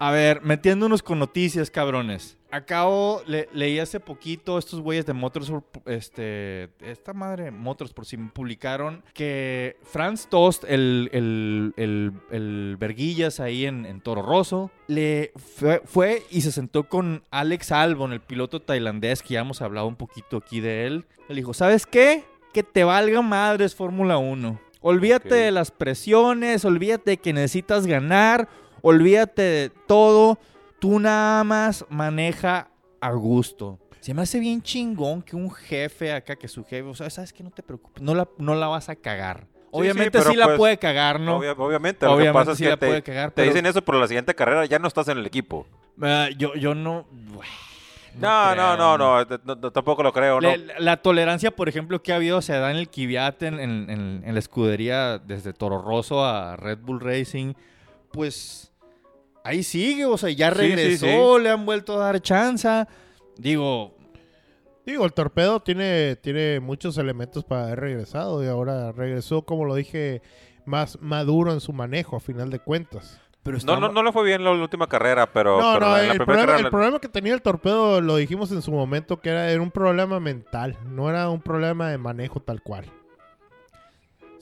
A 0.00 0.10
ver, 0.12 0.42
metiéndonos 0.42 1.02
con 1.02 1.18
noticias, 1.18 1.70
cabrones. 1.70 2.36
Acabo, 2.50 3.20
le- 3.26 3.48
leí 3.52 3.78
hace 3.78 4.00
poquito 4.00 4.56
estos 4.56 4.80
güeyes 4.80 5.04
de 5.04 5.12
Motorsport, 5.12 5.86
este, 5.86 6.70
esta 6.80 7.12
madre 7.12 7.50
Motorsport, 7.50 8.08
sí, 8.08 8.16
publicaron 8.16 9.02
que 9.12 9.76
Franz 9.82 10.28
Tost, 10.28 10.64
el, 10.66 11.10
el, 11.12 11.74
el, 11.76 12.12
el 12.30 12.76
Verguillas 12.78 13.38
ahí 13.40 13.66
en, 13.66 13.84
en 13.84 14.00
Toro 14.00 14.22
Rosso, 14.22 14.70
le 14.86 15.32
fue, 15.36 15.82
fue 15.84 16.22
y 16.30 16.40
se 16.40 16.52
sentó 16.52 16.84
con 16.88 17.22
Alex 17.30 17.70
Albon, 17.72 18.12
el 18.14 18.20
piloto 18.20 18.62
tailandés, 18.62 19.22
que 19.22 19.34
ya 19.34 19.40
hemos 19.40 19.60
hablado 19.60 19.86
un 19.86 19.96
poquito 19.96 20.38
aquí 20.38 20.60
de 20.60 20.86
él. 20.86 21.04
Le 21.28 21.34
dijo, 21.34 21.52
¿sabes 21.52 21.84
qué? 21.84 22.24
Que 22.54 22.62
te 22.62 22.82
valga 22.84 23.20
madres 23.20 23.74
Fórmula 23.74 24.16
1. 24.16 24.58
Olvídate 24.80 25.34
de 25.34 25.50
las 25.50 25.70
presiones, 25.70 26.64
olvídate 26.64 27.10
de 27.10 27.16
que 27.18 27.32
necesitas 27.34 27.86
ganar, 27.86 28.48
olvídate 28.82 29.42
de 29.42 29.70
todo. 29.86 30.38
Tú 30.78 31.00
nada 31.00 31.42
más 31.44 31.84
maneja 31.88 32.68
a 33.00 33.10
gusto. 33.12 33.78
Se 34.00 34.14
me 34.14 34.22
hace 34.22 34.38
bien 34.38 34.62
chingón 34.62 35.22
que 35.22 35.34
un 35.36 35.50
jefe 35.50 36.12
acá, 36.12 36.36
que 36.36 36.46
su 36.48 36.64
jefe, 36.64 36.82
o 36.88 36.94
sea, 36.94 37.10
sabes 37.10 37.32
que 37.32 37.42
no 37.42 37.50
te 37.50 37.62
preocupes, 37.62 38.02
no 38.02 38.14
la, 38.14 38.28
no 38.38 38.54
la 38.54 38.68
vas 38.68 38.88
a 38.88 38.94
cagar. 38.96 39.46
Obviamente 39.70 40.22
sí, 40.22 40.34
la 40.36 40.46
pues, 40.46 40.56
puede 40.56 40.78
cagar, 40.78 41.20
¿no? 41.20 41.38
Obvia- 41.38 41.54
obviamente, 41.58 42.06
lo 42.06 42.12
que 42.12 42.14
Obviamente 42.22 42.32
pasa 42.38 42.52
es 42.52 42.58
sí 42.58 42.64
que 42.64 42.70
la 42.70 42.76
te, 42.78 42.86
puede 42.86 43.02
cagar, 43.02 43.32
te 43.32 43.42
dicen 43.42 43.66
eso, 43.66 43.82
pero 43.82 43.98
la 44.00 44.06
siguiente 44.06 44.34
carrera 44.34 44.64
ya 44.64 44.78
no 44.78 44.88
estás 44.88 45.08
en 45.08 45.18
el 45.18 45.26
equipo. 45.26 45.66
Ah, 46.00 46.28
yo, 46.38 46.54
yo 46.54 46.74
no... 46.74 47.06
No, 48.18 48.54
no, 48.54 48.76
no, 48.76 48.98
no, 48.98 49.26
t- 49.26 49.38
no, 49.44 49.54
no, 49.54 49.70
tampoco 49.70 50.02
lo 50.02 50.12
creo, 50.12 50.40
¿no? 50.40 50.48
La, 50.56 50.78
la 50.78 50.96
tolerancia, 50.96 51.50
por 51.54 51.68
ejemplo, 51.68 52.02
que 52.02 52.12
ha 52.12 52.16
habido 52.16 52.40
se 52.42 52.54
da 52.54 52.70
en 52.70 52.76
el 52.78 52.88
Kvyat, 52.88 53.42
en, 53.42 53.60
en- 53.60 53.90
en- 53.90 54.22
en 54.24 54.32
la 54.34 54.38
escudería 54.40 55.18
desde 55.18 55.52
Toro 55.52 55.80
Rosso 55.82 56.24
a 56.24 56.56
Red 56.56 56.78
Bull 56.78 57.00
Racing, 57.00 57.52
pues 58.18 58.72
ahí 59.44 59.62
sigue, 59.62 60.04
o 60.04 60.18
sea, 60.18 60.28
ya 60.30 60.50
Sí, 60.50 60.56
sí, 60.56 60.60
regresó, 60.74 61.38
le 61.38 61.50
han 61.50 61.64
vuelto 61.64 61.94
a 62.02 62.06
dar 62.06 62.20
chance. 62.20 62.68
Digo, 63.36 63.94
Digo, 64.84 65.04
el 65.04 65.12
torpedo 65.12 65.60
tiene, 65.60 66.16
tiene 66.16 66.58
muchos 66.58 66.98
elementos 66.98 67.44
para 67.44 67.66
haber 67.66 67.78
regresado 67.78 68.42
y 68.42 68.48
ahora 68.48 68.90
regresó, 68.90 69.42
como 69.42 69.66
lo 69.66 69.76
dije, 69.76 70.20
más 70.64 70.98
maduro 71.00 71.52
en 71.52 71.60
su 71.60 71.72
manejo, 71.72 72.16
a 72.16 72.20
final 72.20 72.50
de 72.50 72.58
cuentas. 72.58 73.20
pero 73.44 73.58
No, 73.64 73.78
no, 73.78 73.92
no 73.92 74.02
le 74.02 74.10
fue 74.10 74.24
bien 74.24 74.42
la 74.42 74.50
última 74.50 74.88
carrera, 74.88 75.30
pero, 75.32 75.60
no, 75.60 75.74
pero 75.74 75.86
no, 75.90 75.96
el 75.98 76.16
problema, 76.16 76.26
carrera 76.26 76.56
el 76.56 76.64
le- 76.64 76.70
problema 76.72 76.98
que 76.98 77.08
tenía 77.08 77.34
el 77.34 77.42
torpedo, 77.42 78.00
lo 78.00 78.16
dijimos 78.16 78.50
en 78.50 78.62
su 78.62 78.72
momento, 78.72 79.20
que 79.20 79.28
era, 79.30 79.48
era 79.48 79.62
un 79.62 79.70
problema 79.70 80.18
mental, 80.18 80.76
no 80.86 81.08
era 81.08 81.28
un 81.30 81.40
problema 81.40 81.88
de 81.90 81.98
manejo 81.98 82.40
tal 82.40 82.62
cual. 82.62 82.86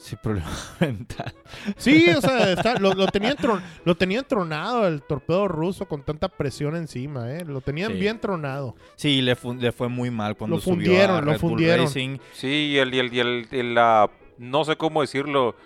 Sí, 0.07 0.15
problema 0.15 0.49
mental. 0.81 1.35
Sí, 1.77 2.09
o 2.17 2.21
sea, 2.21 2.53
está- 2.53 2.79
lo, 2.79 2.95
lo 2.95 3.09
tenía 3.09 3.35
entron- 3.37 3.61
lo 3.85 3.97
tenía 3.97 4.23
tronado 4.23 4.87
el 4.87 5.03
torpedo 5.03 5.49
ruso 5.49 5.87
con 5.87 6.05
tanta 6.05 6.29
presión 6.29 6.77
encima, 6.77 7.33
¿eh? 7.33 7.45
Lo 7.45 7.61
tenían 7.61 7.91
Sí. 7.93 7.99
bien 7.99 8.21
tronado. 8.21 8.77
Sí, 8.95 9.21
le, 9.21 9.35
fun- 9.35 9.59
le 9.61 9.73
fue 9.73 9.89
muy 9.89 10.13
mal 10.13 10.37
cuando 10.37 10.57
Lo 10.57 10.63
subió 10.63 10.77
fundieron, 10.77 11.17
a 11.17 11.21
lo 11.23 11.31
Bull 11.33 11.39
fundieron. 11.41 11.87
Racing. 11.87 12.19
Sí, 12.35 12.47
y 12.73 12.79
el, 12.79 12.95
y 12.95 12.99
el, 13.01 13.13
y 13.15 13.19
el, 13.19 13.49
y 13.51 13.63
la- 13.75 14.09
no 14.39 14.65
sé 14.65 14.77
cómo 14.77 15.01
decirlo, 15.01 15.57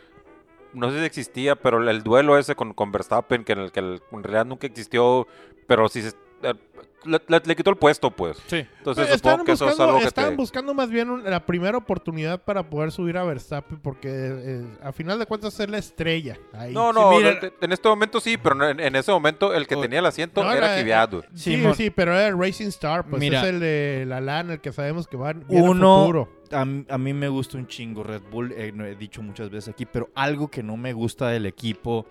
no 0.72 0.90
sé 0.90 1.00
si 1.00 1.04
existía, 1.04 1.54
pero 1.56 1.82
el, 1.82 1.88
el 1.88 2.02
duelo 2.02 2.38
ese 2.38 2.54
con, 2.54 2.72
con 2.72 2.92
Verstappen, 2.92 3.44
que 3.44 3.52
en 3.52 3.58
el 3.58 3.72
que 3.72 3.80
en 3.80 4.22
realidad 4.22 4.46
nunca 4.46 4.66
existió, 4.66 5.26
pero 5.66 5.86
sí 5.90 6.00
se- 6.00 6.14
le, 6.42 7.18
le- 7.28 7.42
le 7.46 7.56
quitó 7.56 7.70
el 7.70 7.76
puesto, 7.76 8.10
pues. 8.10 8.36
Sí. 8.46 8.56
Entonces 8.78 9.08
Estaban 9.10 9.38
supongo 9.38 9.44
que 9.46 9.52
eso 9.52 9.64
es 9.64 9.70
buscando, 9.70 9.84
algo 9.90 10.00
que 10.00 10.06
estaban 10.08 10.30
te... 10.32 10.36
buscando 10.36 10.74
más 10.74 10.90
bien 10.90 11.08
un- 11.08 11.24
la 11.24 11.46
primera 11.46 11.78
oportunidad 11.78 12.42
para 12.42 12.68
poder 12.68 12.92
subir 12.92 13.16
a 13.16 13.24
Verstappen 13.24 13.78
porque 13.78 14.08
eh, 14.12 14.66
a 14.82 14.92
final 14.92 15.18
de 15.18 15.24
cuentas 15.24 15.58
es 15.60 15.70
la 15.70 15.78
estrella. 15.78 16.36
Ahí. 16.52 16.74
No, 16.74 16.92
no, 16.92 17.12
mira- 17.12 17.38
en 17.60 17.72
este 17.72 17.88
momento 17.88 18.20
sí, 18.20 18.36
pero 18.36 18.68
en, 18.68 18.80
en 18.80 18.96
ese 18.96 19.12
momento 19.12 19.54
el 19.54 19.66
que 19.66 19.76
Oh. 19.76 19.80
tenía 19.80 20.00
el 20.00 20.06
asiento 20.06 20.44
No, 20.44 20.52
era 20.52 20.74
era- 20.78 20.82
Kvyat. 20.82 21.24
Sí, 21.34 21.56
Simón. 21.56 21.74
sí, 21.74 21.88
pero 21.90 22.12
era 22.12 22.28
el 22.28 22.38
Racing 22.38 22.68
Star, 22.68 23.06
pues 23.06 23.18
Mira. 23.20 23.40
es 23.40 23.48
el 23.48 23.60
de 23.60 24.04
la 24.06 24.20
LAN, 24.20 24.50
el 24.50 24.60
que 24.60 24.70
sabemos 24.72 25.06
que 25.08 25.16
va 25.16 25.34
Uno, 25.48 26.00
futuro. 26.02 26.28
a, 26.52 26.64
mí 26.98 27.14
me 27.14 27.28
gusta 27.30 27.56
un 27.56 27.66
chingo 27.66 28.02
Red 28.02 28.22
Bull, 28.30 28.52
eh, 28.52 28.72
no 28.74 28.84
he 28.84 28.94
dicho 28.94 29.22
muchas 29.22 29.48
veces 29.48 29.72
aquí, 29.72 29.86
pero 29.86 30.10
algo 30.14 30.48
que 30.48 30.62
no 30.62 30.76
me 30.76 30.92
gusta 30.92 31.28
del 31.28 31.46
equipo 31.46 32.04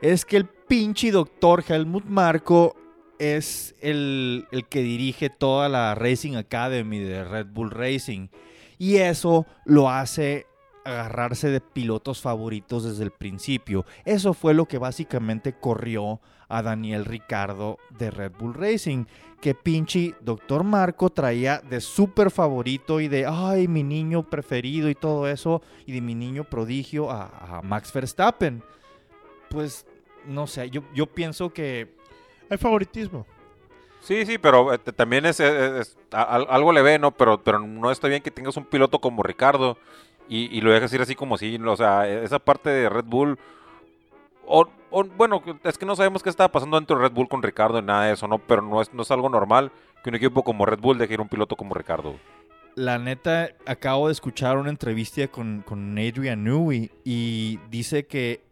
es 0.00 0.24
que 0.24 0.36
el 0.38 0.46
pinche 0.46 1.10
doctor 1.10 1.62
Helmut 1.68 2.04
Marco 2.06 2.74
es 3.22 3.76
el, 3.80 4.48
el 4.50 4.66
que 4.66 4.82
dirige 4.82 5.30
toda 5.30 5.68
la 5.68 5.94
Racing 5.94 6.34
Academy 6.34 6.98
de 6.98 7.22
Red 7.22 7.46
Bull 7.46 7.70
Racing. 7.70 8.28
Y 8.78 8.96
eso 8.96 9.46
lo 9.64 9.88
hace 9.88 10.46
agarrarse 10.84 11.48
de 11.48 11.60
pilotos 11.60 12.20
favoritos 12.20 12.82
desde 12.82 13.04
el 13.04 13.12
principio. 13.12 13.86
Eso 14.04 14.34
fue 14.34 14.54
lo 14.54 14.66
que 14.66 14.78
básicamente 14.78 15.52
corrió 15.52 16.20
a 16.48 16.62
Daniel 16.62 17.04
Ricardo 17.04 17.78
de 17.96 18.10
Red 18.10 18.32
Bull 18.38 18.54
Racing. 18.54 19.04
Que 19.40 19.54
pinche 19.54 20.14
Doctor 20.20 20.64
Marco 20.64 21.08
traía 21.10 21.60
de 21.60 21.80
súper 21.80 22.32
favorito 22.32 23.00
y 23.00 23.06
de, 23.06 23.24
ay, 23.26 23.68
mi 23.68 23.84
niño 23.84 24.28
preferido 24.28 24.90
y 24.90 24.96
todo 24.96 25.28
eso, 25.28 25.62
y 25.86 25.92
de 25.92 26.00
mi 26.00 26.16
niño 26.16 26.44
prodigio 26.44 27.10
a, 27.10 27.58
a 27.58 27.62
Max 27.62 27.92
Verstappen. 27.92 28.64
Pues, 29.48 29.86
no 30.26 30.46
sé, 30.46 30.70
yo, 30.70 30.82
yo 30.94 31.06
pienso 31.06 31.52
que 31.52 32.01
Hay 32.50 32.58
favoritismo. 32.58 33.26
Sí, 34.00 34.26
sí, 34.26 34.36
pero 34.38 34.72
eh, 34.74 34.78
t- 34.78 34.92
también 34.92 35.24
es, 35.26 35.38
es- 35.40 35.72
es- 35.80 35.96
a- 36.10 36.22
al- 36.22 36.46
algo 36.50 36.72
le 36.72 36.82
ve, 36.82 36.98
¿no? 36.98 37.12
Pero, 37.12 37.42
pero 37.42 37.58
no 37.60 37.90
está 37.90 38.08
bien 38.08 38.22
que 38.22 38.30
tengas 38.30 38.56
un 38.56 38.64
piloto 38.64 38.98
como 39.00 39.22
Ricardo 39.22 39.78
y, 40.28 40.46
y 40.56 40.60
lo 40.60 40.72
dejes 40.72 40.92
ir 40.92 41.00
así 41.02 41.14
como 41.14 41.38
si, 41.38 41.56
o 41.56 41.76
sea, 41.76 42.08
e- 42.08 42.24
esa 42.24 42.38
parte 42.40 42.68
de 42.70 42.88
Red 42.88 43.04
Bull, 43.04 43.38
o, 44.44 44.66
o, 44.90 45.04
bueno, 45.04 45.42
es 45.64 45.78
que 45.78 45.86
no 45.86 45.94
sabemos 45.96 46.22
qué 46.22 46.30
estaba 46.30 46.50
pasando 46.50 46.76
dentro 46.78 46.96
de 46.96 47.02
Red 47.04 47.12
Bull 47.12 47.28
con 47.28 47.42
Ricardo 47.42 47.78
y 47.78 47.82
nada 47.82 48.06
de 48.06 48.14
eso, 48.14 48.26
¿no? 48.26 48.38
Pero 48.38 48.60
no 48.62 48.82
es, 48.82 48.92
no 48.92 49.02
es 49.02 49.10
algo 49.12 49.28
normal 49.28 49.70
que 50.02 50.10
un 50.10 50.16
equipo 50.16 50.42
como 50.42 50.66
Red 50.66 50.80
Bull 50.80 50.98
deje 50.98 51.14
ir 51.14 51.20
un 51.20 51.28
piloto 51.28 51.54
como 51.56 51.74
Ricardo. 51.74 52.16
La 52.74 52.98
neta, 52.98 53.50
acabo 53.66 54.08
de 54.08 54.12
escuchar 54.12 54.56
una 54.56 54.70
entrevista 54.70 55.28
con, 55.28 55.62
con 55.62 55.92
Adrian 55.98 56.42
Newey 56.42 56.90
y 57.04 57.60
dice 57.70 58.06
que 58.06 58.42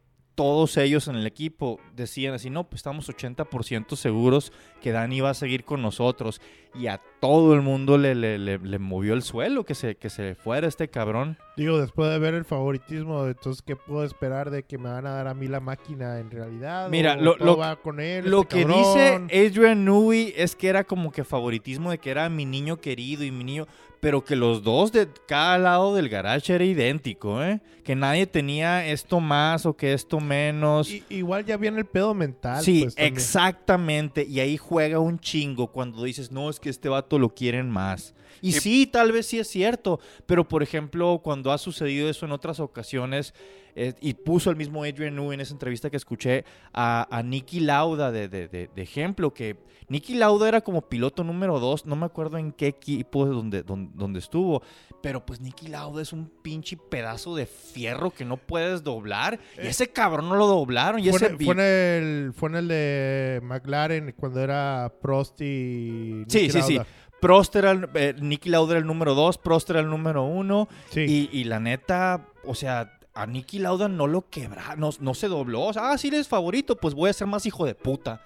todos 0.40 0.78
ellos 0.78 1.06
en 1.06 1.16
el 1.16 1.26
equipo 1.26 1.78
decían 1.94 2.32
así, 2.32 2.48
no, 2.48 2.64
pues 2.64 2.78
estamos 2.78 3.10
80% 3.10 3.94
seguros 3.94 4.54
que 4.80 4.90
Dani 4.90 5.20
va 5.20 5.28
a 5.28 5.34
seguir 5.34 5.64
con 5.64 5.82
nosotros. 5.82 6.40
Y 6.74 6.86
a 6.86 6.98
todo 7.20 7.54
el 7.54 7.60
mundo 7.60 7.98
le, 7.98 8.14
le, 8.14 8.38
le, 8.38 8.58
le 8.58 8.78
movió 8.78 9.12
el 9.14 9.22
suelo 9.22 9.64
que 9.64 9.74
se, 9.74 9.96
que 9.96 10.08
se 10.10 10.34
fuera 10.34 10.66
este 10.66 10.88
cabrón. 10.88 11.36
Digo, 11.56 11.78
después 11.78 12.10
de 12.10 12.18
ver 12.18 12.32
el 12.34 12.44
favoritismo, 12.46 13.26
entonces, 13.26 13.60
¿qué 13.62 13.76
puedo 13.76 14.04
esperar 14.04 14.50
de 14.50 14.62
que 14.62 14.78
me 14.78 14.88
van 14.88 15.06
a 15.06 15.10
dar 15.10 15.28
a 15.28 15.34
mí 15.34 15.46
la 15.46 15.60
máquina 15.60 16.18
en 16.18 16.30
realidad? 16.30 16.88
Mira, 16.88 17.14
¿O 17.14 17.20
lo- 17.20 17.36
lo- 17.36 17.56
va 17.58 17.76
con 17.76 18.00
él, 18.00 18.30
Lo 18.30 18.42
este 18.42 18.56
que 18.56 18.62
cabrón? 18.62 19.26
dice 19.28 19.46
Adrian 19.46 19.84
Newey 19.84 20.32
es 20.36 20.56
que 20.56 20.68
era 20.68 20.84
como 20.84 21.12
que 21.12 21.22
favoritismo 21.24 21.90
de 21.90 21.98
que 21.98 22.10
era 22.10 22.28
mi 22.30 22.46
niño 22.46 22.78
querido 22.80 23.22
y 23.24 23.30
mi 23.30 23.44
niño, 23.44 23.66
pero 24.00 24.24
que 24.24 24.34
los 24.34 24.62
dos 24.62 24.92
de 24.92 25.06
cada 25.28 25.58
lado 25.58 25.94
del 25.94 26.08
garage 26.08 26.54
era 26.54 26.64
idéntico, 26.64 27.42
¿eh? 27.44 27.60
Que 27.84 27.94
nadie 27.94 28.26
tenía 28.26 28.86
esto 28.86 29.20
más 29.20 29.66
o 29.66 29.76
que 29.76 29.92
esto 29.92 30.20
menos. 30.20 30.90
I- 30.90 31.04
igual 31.10 31.44
ya 31.44 31.58
viene 31.58 31.80
el 31.80 31.84
pedo 31.84 32.14
mental. 32.14 32.62
Sí, 32.64 32.84
pues, 32.84 32.94
exactamente. 32.96 34.24
Y 34.28 34.40
ahí 34.40 34.56
juega 34.56 34.98
un 35.00 35.18
chingo 35.18 35.68
cuando 35.68 36.02
dices, 36.04 36.30
no, 36.32 36.48
es 36.48 36.60
que 36.60 36.70
este 36.70 36.88
vato 36.88 37.09
lo 37.18 37.34
quieren 37.34 37.70
más. 37.70 38.14
Y 38.42 38.48
Y- 38.50 38.52
sí, 38.52 38.86
tal 38.86 39.12
vez 39.12 39.26
sí 39.26 39.38
es 39.38 39.48
cierto. 39.48 40.00
Pero, 40.26 40.48
por 40.48 40.62
ejemplo, 40.62 41.20
cuando 41.22 41.52
ha 41.52 41.58
sucedido 41.58 42.08
eso 42.08 42.24
en 42.26 42.32
otras 42.32 42.60
ocasiones, 42.60 43.34
eh, 43.74 43.94
y 44.00 44.14
puso 44.14 44.50
el 44.50 44.56
mismo 44.56 44.84
Adrian 44.84 45.14
Newey 45.14 45.34
en 45.34 45.40
esa 45.40 45.52
entrevista 45.52 45.90
que 45.90 45.96
escuché 45.96 46.44
a, 46.72 47.06
a 47.10 47.22
Nicky 47.22 47.60
Lauda 47.60 48.10
de, 48.12 48.28
de- 48.28 48.48
de- 48.48 48.70
de 48.74 48.82
ejemplo, 48.82 49.32
que 49.34 49.56
Nicky 49.88 50.14
Lauda 50.14 50.46
era 50.48 50.60
como 50.60 50.82
piloto 50.82 51.24
número 51.24 51.58
dos, 51.58 51.84
no 51.86 51.96
me 51.96 52.06
acuerdo 52.06 52.38
en 52.38 52.52
qué 52.52 52.68
equipo 52.68 53.26
donde, 53.26 53.62
donde, 53.64 53.90
donde 53.94 54.18
estuvo, 54.20 54.62
pero 55.02 55.24
pues 55.26 55.40
Nicky 55.40 55.66
Lauda 55.68 56.02
es 56.02 56.12
un 56.12 56.30
pinche 56.42 56.76
pedazo 56.76 57.34
de 57.34 57.46
fierro 57.46 58.10
que 58.10 58.24
no 58.24 58.36
puedes 58.36 58.84
doblar. 58.84 59.40
Y 59.60 59.66
ese 59.66 59.88
cabrón 59.88 60.28
no 60.28 60.36
lo 60.36 60.46
doblaron. 60.46 61.00
Y 61.00 61.08
Fue, 61.10 61.16
ese 61.16 61.36
fue 61.36 61.54
en 61.54 61.60
el, 61.60 62.32
fue 62.34 62.50
en 62.50 62.54
el 62.56 62.68
de 62.68 63.40
McLaren 63.42 64.14
cuando 64.16 64.40
era 64.40 64.92
Prost 65.02 65.40
y. 65.40 66.24
Sí, 66.28 66.42
Niki 66.42 66.50
sí, 66.50 66.62
sí. 66.62 66.74
Lauda. 66.74 66.86
Prost 67.20 67.56
era 67.56 67.70
el, 67.72 67.88
eh, 67.94 68.14
Nicky 68.20 68.48
Lauda 68.48 68.72
era 68.72 68.80
el 68.80 68.86
número 68.86 69.14
2, 69.14 69.38
Prost 69.38 69.68
era 69.70 69.80
el 69.80 69.88
número 69.88 70.22
1. 70.24 70.68
Sí. 70.90 71.28
Y, 71.32 71.38
y 71.38 71.44
la 71.44 71.58
neta, 71.60 72.28
o 72.44 72.54
sea, 72.54 72.98
a 73.14 73.26
Nicky 73.26 73.58
Lauda 73.58 73.88
no 73.88 74.06
lo 74.06 74.28
quebra, 74.30 74.76
no, 74.76 74.90
no 75.00 75.14
se 75.14 75.28
dobló. 75.28 75.62
O 75.62 75.72
sea, 75.72 75.90
ah, 75.90 75.98
sí 75.98 76.08
eres 76.08 76.28
favorito, 76.28 76.76
pues 76.76 76.94
voy 76.94 77.10
a 77.10 77.12
ser 77.12 77.26
más 77.26 77.44
hijo 77.46 77.66
de 77.66 77.74
puta. 77.74 78.22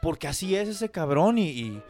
Porque 0.00 0.28
así 0.28 0.54
es 0.54 0.68
ese 0.68 0.90
cabrón 0.90 1.38
y, 1.38 1.48
y, 1.48 1.82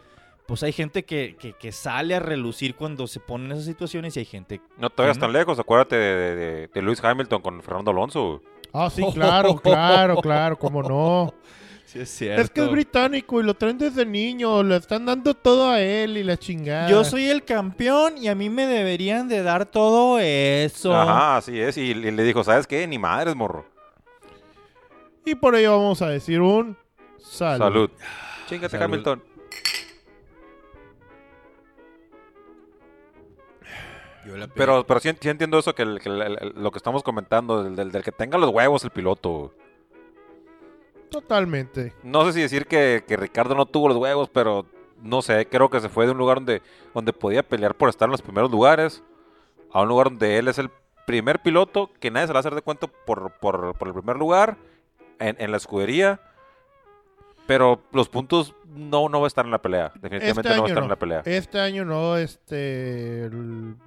pues 0.46 0.62
hay 0.62 0.72
gente 0.72 1.04
que, 1.04 1.36
que- 1.38 1.52
que 1.52 1.72
sale 1.72 2.14
a 2.14 2.20
relucir 2.20 2.74
cuando 2.74 3.06
se 3.06 3.20
pone 3.20 3.44
en 3.46 3.52
esas 3.52 3.66
situaciones 3.66 4.16
y 4.16 4.20
hay 4.20 4.24
gente... 4.24 4.62
No 4.78 4.88
te 4.88 5.02
vayas 5.02 5.18
tan 5.18 5.30
lejos, 5.32 5.58
acuérdate 5.58 5.96
de, 5.96 6.34
de, 6.36 6.68
de 6.68 6.82
Lewis 6.82 7.04
Hamilton 7.04 7.42
con 7.42 7.62
Fernando 7.62 7.90
Alonso. 7.90 8.40
Ah, 8.72 8.88
sí, 8.90 9.02
claro, 9.12 9.56
claro, 9.56 10.16
claro, 10.22 10.58
cómo 10.58 10.82
no. 10.82 11.34
Sí, 11.90 12.00
es 12.00 12.10
cierto. 12.10 12.42
Es 12.42 12.50
que 12.50 12.60
es 12.62 12.70
británico 12.70 13.40
y 13.40 13.44
lo 13.44 13.54
traen 13.54 13.78
desde 13.78 14.04
niño, 14.04 14.62
le 14.62 14.76
están 14.76 15.06
dando 15.06 15.32
todo 15.32 15.70
a 15.70 15.80
él 15.80 16.18
y 16.18 16.22
la 16.22 16.36
chingada. 16.36 16.86
Yo 16.90 17.02
soy 17.02 17.24
el 17.30 17.44
campeón 17.44 18.18
y 18.18 18.28
a 18.28 18.34
mí 18.34 18.50
me 18.50 18.66
deberían 18.66 19.26
de 19.26 19.42
dar 19.42 19.64
todo 19.64 20.18
eso. 20.18 20.94
Ajá, 20.94 21.38
así 21.38 21.58
es. 21.58 21.78
Y, 21.78 21.92
y 21.92 21.94
le 21.94 22.22
dijo, 22.24 22.44
¿sabes 22.44 22.66
qué? 22.66 22.86
Ni 22.86 22.98
madres, 22.98 23.34
morro. 23.34 23.64
Y 25.24 25.34
por 25.34 25.54
ello 25.56 25.78
vamos 25.78 26.02
a 26.02 26.10
decir 26.10 26.42
un 26.42 26.76
salud. 27.18 27.58
Salud. 27.64 27.90
Chingate, 28.48 28.70
Salud. 28.76 28.84
Hamilton. 28.84 29.22
Yo 34.26 34.36
la 34.36 34.46
pe- 34.46 34.52
Pero, 34.56 34.86
pero 34.86 35.00
sí, 35.00 35.10
sí 35.18 35.28
entiendo 35.30 35.58
eso 35.58 35.74
que, 35.74 35.82
el- 35.82 36.00
que 36.00 36.08
el- 36.10 36.20
el- 36.22 36.52
lo 36.56 36.70
que 36.70 36.76
estamos 36.76 37.02
comentando, 37.02 37.62
del, 37.64 37.74
del- 37.76 37.92
del 37.92 38.02
que 38.02 38.12
tenga 38.12 38.36
los 38.36 38.50
huevos 38.50 38.84
el 38.84 38.90
piloto. 38.90 39.54
Totalmente. 41.10 41.94
No 42.02 42.24
sé 42.24 42.32
si 42.32 42.40
decir 42.40 42.66
que, 42.66 43.04
que 43.06 43.16
Ricardo 43.16 43.54
no 43.54 43.66
tuvo 43.66 43.88
los 43.88 43.96
huevos, 43.96 44.28
pero 44.28 44.66
no 45.02 45.22
sé, 45.22 45.46
creo 45.46 45.70
que 45.70 45.80
se 45.80 45.88
fue 45.88 46.06
de 46.06 46.12
un 46.12 46.18
lugar 46.18 46.38
donde, 46.38 46.62
donde 46.94 47.12
podía 47.12 47.42
pelear 47.42 47.74
por 47.74 47.88
estar 47.88 48.06
en 48.06 48.12
los 48.12 48.22
primeros 48.22 48.50
lugares 48.50 49.02
a 49.72 49.82
un 49.82 49.88
lugar 49.88 50.08
donde 50.10 50.38
él 50.38 50.48
es 50.48 50.58
el 50.58 50.70
primer 51.06 51.40
piloto 51.40 51.90
que 52.00 52.10
nadie 52.10 52.26
se 52.26 52.32
va 52.32 52.38
a 52.38 52.40
hacer 52.40 52.54
de 52.54 52.62
cuenta 52.62 52.86
por, 52.86 53.32
por, 53.38 53.74
por 53.76 53.88
el 53.88 53.94
primer 53.94 54.16
lugar 54.16 54.56
en, 55.18 55.36
en 55.38 55.50
la 55.50 55.56
escudería. 55.56 56.20
Pero 57.48 57.80
los 57.92 58.08
puntos 58.10 58.54
no, 58.66 59.08
no 59.08 59.20
va 59.20 59.26
a 59.26 59.28
estar 59.28 59.46
en 59.46 59.50
la 59.50 59.62
pelea. 59.62 59.90
Definitivamente 59.94 60.50
Este 60.50 60.54
no 60.54 60.62
va 60.62 60.66
a 60.66 60.68
estar 60.68 60.82
no. 60.82 60.84
en 60.84 60.90
la 60.90 60.96
pelea. 60.98 61.22
Este 61.24 61.58
año 61.58 61.86
no, 61.86 62.18
este, 62.18 63.30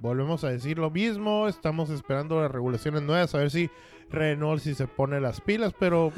volvemos 0.00 0.42
a 0.42 0.50
decir 0.50 0.78
lo 0.78 0.90
mismo. 0.90 1.46
Estamos 1.46 1.88
esperando 1.88 2.42
las 2.42 2.50
regulaciones 2.50 3.02
nuevas 3.02 3.32
a 3.36 3.38
ver 3.38 3.52
si 3.52 3.70
Renault 4.10 4.60
si 4.60 4.74
se 4.74 4.88
pone 4.88 5.20
las 5.20 5.40
pilas, 5.40 5.72
pero 5.78 6.12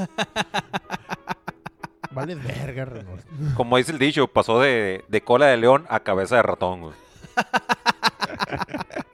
vale 2.13 2.35
verga 2.35 2.87
Renault. 2.87 3.23
Como 3.55 3.77
dice 3.77 3.93
el 3.93 3.99
dicho, 3.99 4.27
pasó 4.27 4.59
de, 4.61 5.05
de 5.07 5.21
cola 5.23 5.49
de 5.49 5.59
león 5.59 5.85
a 5.91 6.01
cabeza 6.01 6.37
de 6.37 6.43
ratón. 6.43 6.81
güey. 6.81 6.95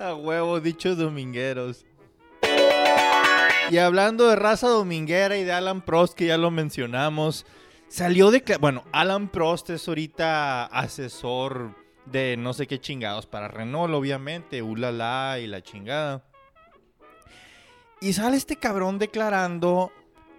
A 0.00 0.14
huevo, 0.14 0.60
dichos 0.60 0.96
domingueros. 0.98 1.84
Y 3.70 3.78
hablando 3.78 4.28
de 4.28 4.36
raza 4.36 4.68
dominguera 4.68 5.36
y 5.36 5.44
de 5.44 5.52
Alan 5.52 5.82
Prost, 5.82 6.14
que 6.14 6.26
ya 6.26 6.38
lo 6.38 6.50
mencionamos, 6.50 7.44
salió 7.88 8.30
de... 8.30 8.42
Bueno, 8.60 8.84
Alan 8.92 9.28
Prost 9.28 9.70
es 9.70 9.86
ahorita 9.86 10.64
asesor 10.66 11.74
de 12.06 12.36
no 12.38 12.54
sé 12.54 12.66
qué 12.66 12.80
chingados 12.80 13.26
para 13.26 13.48
Renault, 13.48 13.94
obviamente, 13.94 14.62
ulala 14.62 15.38
y 15.38 15.46
la 15.46 15.62
chingada. 15.62 16.24
Y 18.00 18.14
sale 18.14 18.36
este 18.36 18.56
cabrón 18.56 18.98
declarando 18.98 19.92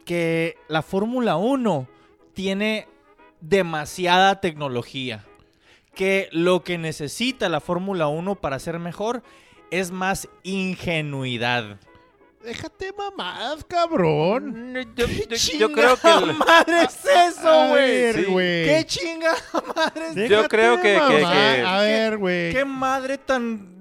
que 0.06 0.58
la 0.68 0.82
Fórmula 0.82 1.36
1 1.38 1.88
tiene 2.34 2.88
demasiada 3.42 4.39
tecnología. 4.39 5.26
Que 5.94 6.30
lo 6.32 6.63
que 6.63 6.78
necesita 6.78 7.50
la 7.50 7.60
Fórmula 7.60 8.08
1 8.08 8.36
para 8.36 8.60
ser 8.60 8.80
mejor 8.80 9.22
es 9.70 9.92
más 9.92 10.30
ingenuidad. 10.44 11.80
Déjate 12.43 12.93
mamadas, 12.97 13.65
cabrón. 13.67 14.73
Yo, 14.95 15.06
¿Qué 15.06 15.36
yo- 15.38 15.58
yo 15.60 15.71
creo 15.73 15.97
que... 15.97 16.10
el- 16.10 16.34
madre 16.36 16.84
es 16.84 17.06
eso, 17.06 17.67
güey? 17.69 18.13
sí. 18.13 18.25
¿Qué 18.65 18.84
chingada 18.88 19.38
madre 19.75 20.08
es 20.10 20.15
Déjate 20.15 20.47
creo 20.47 20.78
de 20.78 20.82
que- 20.82 21.02
que- 21.10 21.17
que- 21.17 21.63
A 21.65 21.80
ver, 21.82 22.17
güey. 22.17 22.54
¿Qué 22.54 22.63
madre 22.65 23.17
tan... 23.17 23.78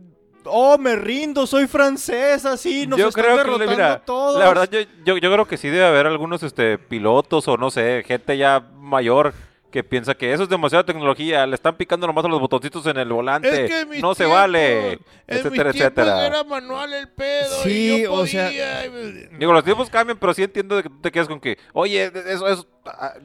Oh, 0.50 0.78
me 0.78 0.96
rindo, 0.96 1.46
soy 1.46 1.66
francesa, 1.66 2.56
sí, 2.56 2.86
nos 2.86 2.98
yo 2.98 3.08
están 3.08 3.22
creo 3.22 3.34
que, 3.36 3.42
derrotando 3.42 3.70
mira, 3.72 3.92
a 3.92 3.98
todos. 3.98 4.38
la 4.40 4.48
verdad, 4.48 4.68
yo, 4.70 4.80
yo, 5.04 5.18
yo 5.18 5.30
creo 5.32 5.46
que 5.46 5.58
sí 5.58 5.68
debe 5.68 5.84
haber 5.84 6.06
algunos 6.06 6.42
este, 6.42 6.78
pilotos 6.78 7.46
o 7.48 7.58
no 7.58 7.70
sé, 7.70 8.02
gente 8.06 8.38
ya 8.38 8.60
mayor 8.80 9.34
que 9.70 9.84
piensa 9.84 10.14
que 10.14 10.32
eso 10.32 10.42
es 10.44 10.48
demasiada 10.48 10.84
tecnología, 10.84 11.46
le 11.46 11.54
están 11.54 11.76
picando 11.76 12.06
nomás 12.06 12.24
a 12.24 12.28
los 12.28 12.40
botoncitos 12.40 12.86
en 12.86 12.96
el 12.96 13.08
volante, 13.12 13.64
Es 13.64 13.70
que 13.70 13.80
en 13.80 13.88
mis 13.90 14.00
no 14.02 14.14
se 14.14 14.24
vale, 14.24 14.92
en 14.92 15.00
etcétera, 15.26 15.72
mis 15.72 15.80
etcétera. 15.82 16.26
Era 16.26 16.44
manual 16.44 16.92
el 16.94 17.08
pedo. 17.08 17.62
Sí, 17.62 17.96
y 17.98 18.02
yo 18.04 18.12
o 18.14 18.26
sea- 18.26 18.46
podía, 18.46 18.86
y- 18.86 19.28
Digo, 19.38 19.52
los 19.52 19.64
tiempos 19.64 19.90
cambian, 19.90 20.16
pero 20.18 20.32
sí 20.32 20.42
entiendo 20.42 20.76
de 20.76 20.82
que 20.84 20.88
tú 20.88 21.00
te 21.00 21.12
quedas 21.12 21.28
con 21.28 21.38
que, 21.40 21.58
oye, 21.74 22.10
eso 22.28 22.48
es, 22.48 22.66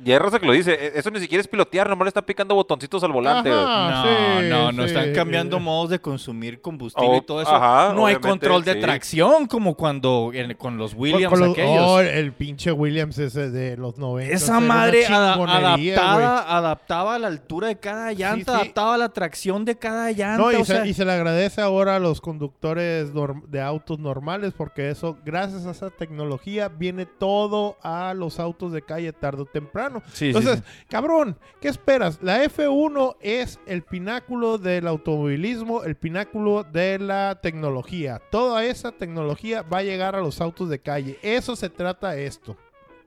y 0.06 0.12
hay 0.12 0.18
raza 0.18 0.40
que 0.40 0.46
lo 0.46 0.54
dice, 0.54 0.74
"e- 0.74 0.92
eso 1.00 1.10
ni 1.12 1.20
siquiera 1.20 1.42
es 1.42 1.48
pilotear, 1.48 1.90
nomás 1.90 2.06
le 2.06 2.10
está 2.10 2.22
picando 2.22 2.56
botoncitos 2.56 3.04
al 3.04 3.12
volante. 3.12 3.50
güey". 3.50 3.62
Ajá. 3.64 3.90
No, 3.90 4.04
sí, 4.42 4.50
no, 4.50 4.72
no, 4.72 4.84
sí. 4.84 4.88
están 4.90 5.14
cambiando 5.14 5.60
modos 5.60 5.90
de 5.92 6.00
consumir 6.00 6.62
combustible 6.62 7.10
Oh, 7.10 7.18
y 7.18 7.22
todo 7.22 7.42
eso. 7.42 7.52
ajá, 7.54 7.94
no 7.94 8.06
hay 8.06 8.16
control 8.16 8.64
de 8.64 8.74
sí. 8.74 8.80
tracción 8.80 9.48
como 9.48 9.76
cuando 9.76 10.32
en- 10.34 10.54
con 10.56 10.78
los 10.78 10.94
Williams 10.94 11.30
Con 11.32 11.40
los- 11.40 11.52
aquellos. 11.52 11.82
Oh, 11.86 12.00
el 12.00 12.34
pinche 12.34 12.72
Williams 12.72 13.18
ese 13.18 13.50
de 13.52 13.78
los 13.78 13.98
90. 13.98 14.34
Esa 14.36 14.60
madre 14.60 15.06
adaptada, 15.06 16.58
adaptaba 16.58 17.16
a 17.16 17.20
la 17.20 17.28
altura 17.28 17.68
de 17.68 17.78
cada 17.80 18.12
llanta, 18.14 18.54
sí. 18.54 18.62
adaptaba 18.62 18.96
a 18.96 18.98
la 18.98 19.10
tracción 19.10 19.66
de 19.66 19.78
cada 19.78 20.12
llanta. 20.12 20.38
No, 20.38 20.52
y, 20.52 20.56
o 20.56 20.66
se, 20.66 20.74
sea, 20.76 20.86
y 20.86 20.94
se 20.94 21.06
le 21.06 21.12
agradece 21.12 21.62
ahora 21.62 21.96
a 21.96 22.00
los 22.00 22.22
conductores 22.22 23.12
de 23.50 23.62
autos 23.62 24.00
normales 24.00 24.54
porque 24.56 24.90
eso, 24.90 25.18
gracias 25.26 25.66
a 25.66 25.72
esa 25.72 25.90
tecnología, 25.90 26.70
viene 26.70 27.06
todo 27.06 27.78
a 27.84 28.14
los 28.14 28.40
autos 28.40 28.72
de 28.72 28.82
calle 28.82 29.14
tarde 29.14 29.44
o 29.44 29.46
temprano. 29.54 30.02
Sí, 30.08 30.14
sí, 30.14 30.26
Entonces, 30.28 30.58
sí. 30.58 30.86
cabrón, 30.90 31.38
¿qué 31.62 31.70
esperas? 31.70 32.20
La 32.22 32.44
F1 32.44 33.16
es 33.22 33.60
el 33.66 33.84
pináculo 33.84 34.58
del 34.58 34.88
automovilismo, 34.88 35.84
el 35.84 35.96
pináculo 35.96 36.64
de 36.64 37.00
la 37.00 37.40
tecnología. 37.42 38.22
Toda 38.32 38.66
esa 38.66 38.92
tecnología 38.92 39.62
va 39.62 39.78
a 39.78 39.84
llegar 39.84 40.16
a 40.16 40.22
los 40.22 40.42
autos 40.42 40.70
de 40.70 40.80
calle. 40.80 41.18
Eso 41.22 41.56
se 41.56 41.70
trata 41.70 42.18
esto. 42.18 42.58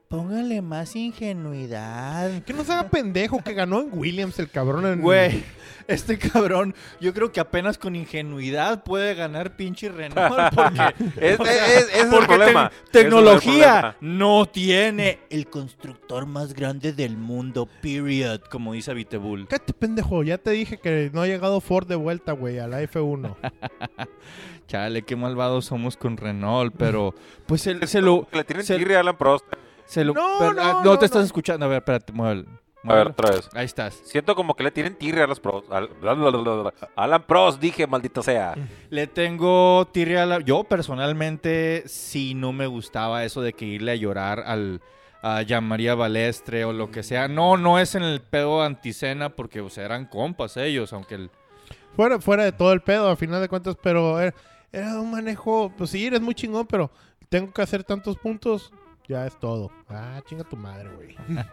Póngale 0.09 0.63
más 0.63 0.95
ingenuidad. 0.95 2.43
Que 2.45 2.53
no 2.53 2.63
se 2.63 2.73
haga 2.73 2.89
pendejo 2.89 3.43
que 3.43 3.55
ganó 3.55 3.81
en 3.81 3.89
Williams 3.93 4.39
el 4.39 4.49
cabrón 4.49 4.87
en... 4.87 5.01
Güey, 5.01 5.43
este 5.89 6.17
cabrón, 6.17 6.77
yo 7.01 7.13
creo 7.13 7.33
que 7.33 7.41
apenas 7.41 7.77
con 7.77 7.97
ingenuidad 7.97 8.85
puede 8.85 9.15
ganar 9.17 9.57
pinche 9.57 9.89
Renault 9.89 10.29
porque, 10.55 10.95
Es- 11.21 11.41
o 11.41 11.45
sea, 11.45 11.67
es- 11.67 11.89
ese 11.89 11.99
es 12.07 12.13
el 12.13 12.25
problema, 12.25 12.71
el 12.85 12.91
tecnología 12.93 13.81
problema. 13.81 13.97
no 14.01 14.47
tiene 14.47 15.19
el 15.29 15.49
constructor 15.49 16.25
más 16.27 16.55
grande 16.55 16.93
del 16.93 17.17
mundo, 17.17 17.69
period, 17.83 18.43
como 18.49 18.75
dice 18.75 18.95
Vitebull. 18.95 19.49
Cállate, 19.49 19.73
pendejo. 19.73 20.23
Ya 20.23 20.39
te 20.39 20.51
dije 20.53 20.79
que 20.79 21.11
no 21.13 21.23
ha 21.23 21.27
llegado 21.27 21.61
Ford 21.61 21.89
de 21.89 21.97
vuelta, 21.97 22.31
güey, 22.31 22.61
a 22.61 22.69
la 22.69 22.81
F1. 22.81 23.35
Chale, 24.69 25.03
qué 25.03 25.17
malvados 25.17 25.65
somos 25.65 25.97
con 25.97 26.17
Renault, 26.17 26.75
pero 26.79 27.13
pues 27.47 27.61
se, 27.63 27.85
se 27.89 28.01
lo... 28.01 28.27
Que 28.29 28.37
le 28.39 28.45
tienen 28.45 28.65
se- 28.65 28.77
tirria 28.77 28.99
a 28.99 29.01
Alan 29.01 29.17
Prost. 29.19 29.45
Se 29.87 30.05
lo- 30.05 30.15
No, 30.15 30.37
pero, 30.39 30.53
no, 30.55 30.63
ah, 30.63 30.83
no, 30.85 30.99
te 30.99 31.07
estás 31.07 31.25
escuchando. 31.25 31.67
A 31.67 31.69
ver, 31.69 31.79
espérate, 31.79 32.13
mueve 32.13 32.41
el, 32.41 32.47
A 32.89 32.95
ver, 32.95 33.09
otra 33.09 33.31
vez. 33.31 33.49
Ahí 33.55 33.65
estás. 33.65 33.95
Siento 34.05 34.35
como 34.37 34.55
que 34.55 34.63
le 34.63 34.71
tienen 34.71 34.95
tirria 34.97 35.25
a 35.25 35.27
los 35.27 35.41
pros. 35.41 35.65
al- 35.71 35.91
Alan 36.95 37.23
Pros, 37.25 37.59
dije, 37.59 37.87
maldito 37.87 38.23
sea. 38.23 38.55
Le 38.91 39.07
tengo 39.07 39.89
tirria 39.93 40.23
a 40.23 40.27
la... 40.27 40.41
Yo 40.41 40.65
personalmente 40.65 41.83
sí 41.87 42.35
no 42.35 42.53
me 42.53 42.67
gustaba 42.67 43.25
eso 43.25 43.43
de 43.43 43.53
que 43.53 43.65
irle 43.65 43.93
a 43.93 43.97
llorar 43.97 44.41
al 44.47 44.81
a 45.23 45.43
María 45.61 45.97
Balestre 45.97 46.65
o 46.65 46.73
lo 46.73 46.93
que 46.93 47.03
sea. 47.03 47.27
No, 47.27 47.57
no 47.57 47.81
es 47.81 47.97
en 47.97 48.05
el 48.05 48.21
pedo 48.21 48.63
anticena 48.63 49.31
porque 49.31 49.61
o 49.61 49.69
sea, 49.71 49.85
eran 49.85 50.07
compas 50.07 50.57
ellos, 50.57 50.93
aunque 50.93 51.17
el... 51.17 51.31
Fuera, 51.97 52.21
fuera 52.21 52.45
de 52.45 52.53
todo 52.53 52.73
el 52.73 52.81
pedo, 52.83 53.09
a 53.09 53.17
final 53.17 53.41
de 53.41 53.49
cuentas, 53.49 53.77
pero 53.83 54.21
era, 54.21 54.33
era 54.71 55.01
un 55.01 55.11
manejo, 55.11 55.73
pues 55.77 55.91
sí, 55.91 56.07
eres 56.07 56.21
muy 56.21 56.35
chingón, 56.35 56.67
pero 56.67 56.93
tengo 57.29 57.53
que 57.53 57.63
hacer 57.63 57.83
tantos 57.83 58.17
puntos, 58.19 58.71
ya 59.09 59.27
es 59.27 59.39
todo. 59.39 59.71
Ah, 59.89 60.21
chinga 60.27 60.45
tu 60.45 60.57
madre, 60.57 60.91
güey. 60.91 61.17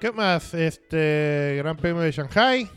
¿Qué 0.00 0.12
más? 0.12 0.54
Este, 0.54 1.54
Gran 1.58 1.76
Premio 1.76 2.02
de 2.02 2.12
Shanghai. 2.12 2.68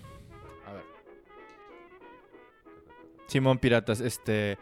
Simón 3.27 3.59
Piratas, 3.59 3.99
este... 3.99 4.57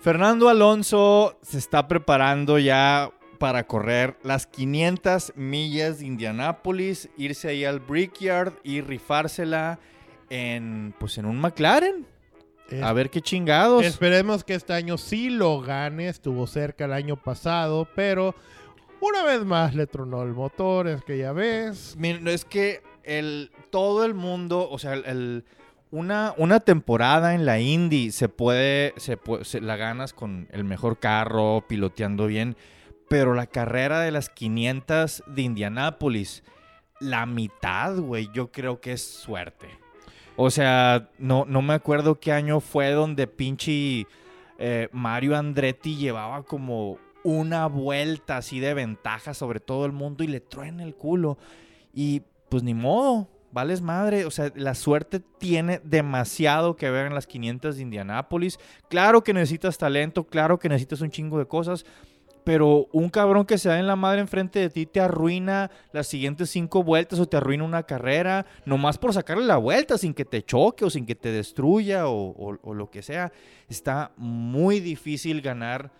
Fernando 0.00 0.48
Alonso 0.48 1.38
se 1.42 1.58
está 1.58 1.88
preparando 1.88 2.58
ya 2.58 3.10
para 3.38 3.66
correr 3.66 4.16
las 4.22 4.46
500 4.46 5.32
millas 5.36 5.98
de 5.98 6.06
Indianápolis, 6.06 7.08
irse 7.16 7.48
ahí 7.48 7.64
al 7.64 7.80
Brickyard 7.80 8.54
y 8.62 8.80
rifársela 8.80 9.80
en, 10.30 10.94
pues 10.98 11.18
en 11.18 11.26
un 11.26 11.40
McLaren. 11.40 12.06
Es- 12.68 12.82
A 12.82 12.92
ver 12.92 13.10
qué 13.10 13.20
chingados. 13.22 13.84
Esperemos 13.84 14.44
que 14.44 14.54
este 14.54 14.72
año 14.72 14.98
sí 14.98 15.30
lo 15.30 15.60
gane. 15.60 16.08
Estuvo 16.08 16.46
cerca 16.46 16.84
el 16.84 16.92
año 16.92 17.16
pasado, 17.16 17.88
pero 17.94 18.34
una 19.00 19.22
vez 19.24 19.44
más 19.44 19.74
le 19.74 19.86
tronó 19.86 20.22
el 20.22 20.32
motor. 20.34 20.86
Es 20.88 21.02
que 21.02 21.18
ya 21.18 21.32
ves. 21.32 21.94
Miren, 21.98 22.28
es 22.28 22.44
que 22.44 22.82
el, 23.04 23.50
todo 23.70 24.04
el 24.04 24.14
mundo, 24.14 24.68
o 24.70 24.78
sea, 24.78 24.94
el- 24.94 25.04
el- 25.06 25.44
una, 25.90 26.34
una 26.36 26.60
temporada 26.60 27.34
en 27.34 27.46
la 27.46 27.60
Indy 27.60 28.10
se 28.12 28.28
puede, 28.28 28.92
se 28.98 29.18
pue- 29.18 29.44
se- 29.44 29.62
la 29.62 29.76
ganas 29.76 30.12
con 30.12 30.46
el 30.52 30.62
mejor 30.64 30.98
carro, 30.98 31.64
piloteando 31.66 32.26
bien, 32.26 32.56
pero 33.08 33.32
la 33.32 33.46
carrera 33.46 34.00
de 34.00 34.10
las 34.10 34.28
500 34.28 35.22
de 35.26 35.40
Indianápolis, 35.42 36.42
la 37.00 37.24
mitad, 37.24 37.96
güey, 37.96 38.28
yo 38.34 38.52
creo 38.52 38.82
que 38.82 38.92
es 38.92 39.02
suerte. 39.02 39.68
O 40.40 40.50
sea, 40.50 41.10
no, 41.18 41.44
no 41.46 41.62
me 41.62 41.74
acuerdo 41.74 42.20
qué 42.20 42.30
año 42.30 42.60
fue 42.60 42.92
donde 42.92 43.26
pinche 43.26 44.06
eh, 44.56 44.88
Mario 44.92 45.36
Andretti 45.36 45.96
llevaba 45.96 46.44
como 46.44 46.98
una 47.24 47.66
vuelta 47.66 48.36
así 48.36 48.60
de 48.60 48.72
ventaja 48.72 49.34
sobre 49.34 49.58
todo 49.58 49.84
el 49.84 49.90
mundo 49.90 50.22
y 50.22 50.28
le 50.28 50.38
truena 50.38 50.84
el 50.84 50.94
culo. 50.94 51.38
Y 51.92 52.22
pues 52.48 52.62
ni 52.62 52.72
modo, 52.72 53.26
vales 53.50 53.82
madre. 53.82 54.26
O 54.26 54.30
sea, 54.30 54.52
la 54.54 54.76
suerte 54.76 55.18
tiene 55.18 55.80
demasiado 55.82 56.76
que 56.76 56.88
ver 56.88 57.06
en 57.06 57.14
las 57.14 57.26
500 57.26 57.74
de 57.74 57.82
Indianápolis. 57.82 58.60
Claro 58.88 59.24
que 59.24 59.34
necesitas 59.34 59.76
talento, 59.76 60.22
claro 60.22 60.60
que 60.60 60.68
necesitas 60.68 61.00
un 61.00 61.10
chingo 61.10 61.40
de 61.40 61.46
cosas. 61.46 61.84
Pero 62.48 62.88
un 62.92 63.10
cabrón 63.10 63.44
que 63.44 63.58
se 63.58 63.68
da 63.68 63.78
en 63.78 63.86
la 63.86 63.94
madre 63.94 64.22
enfrente 64.22 64.58
de 64.58 64.70
ti 64.70 64.86
te 64.86 65.00
arruina 65.00 65.70
las 65.92 66.06
siguientes 66.06 66.48
cinco 66.48 66.82
vueltas 66.82 67.20
o 67.20 67.28
te 67.28 67.36
arruina 67.36 67.62
una 67.62 67.82
carrera, 67.82 68.46
nomás 68.64 68.96
por 68.96 69.12
sacarle 69.12 69.44
la 69.44 69.58
vuelta 69.58 69.98
sin 69.98 70.14
que 70.14 70.24
te 70.24 70.42
choque 70.42 70.86
o 70.86 70.88
sin 70.88 71.04
que 71.04 71.14
te 71.14 71.30
destruya 71.30 72.08
o, 72.08 72.72
lo 72.72 72.90
que 72.90 73.02
sea. 73.02 73.32
Está 73.68 74.12
muy 74.16 74.80
difícil 74.80 75.42
ganar. 75.42 75.92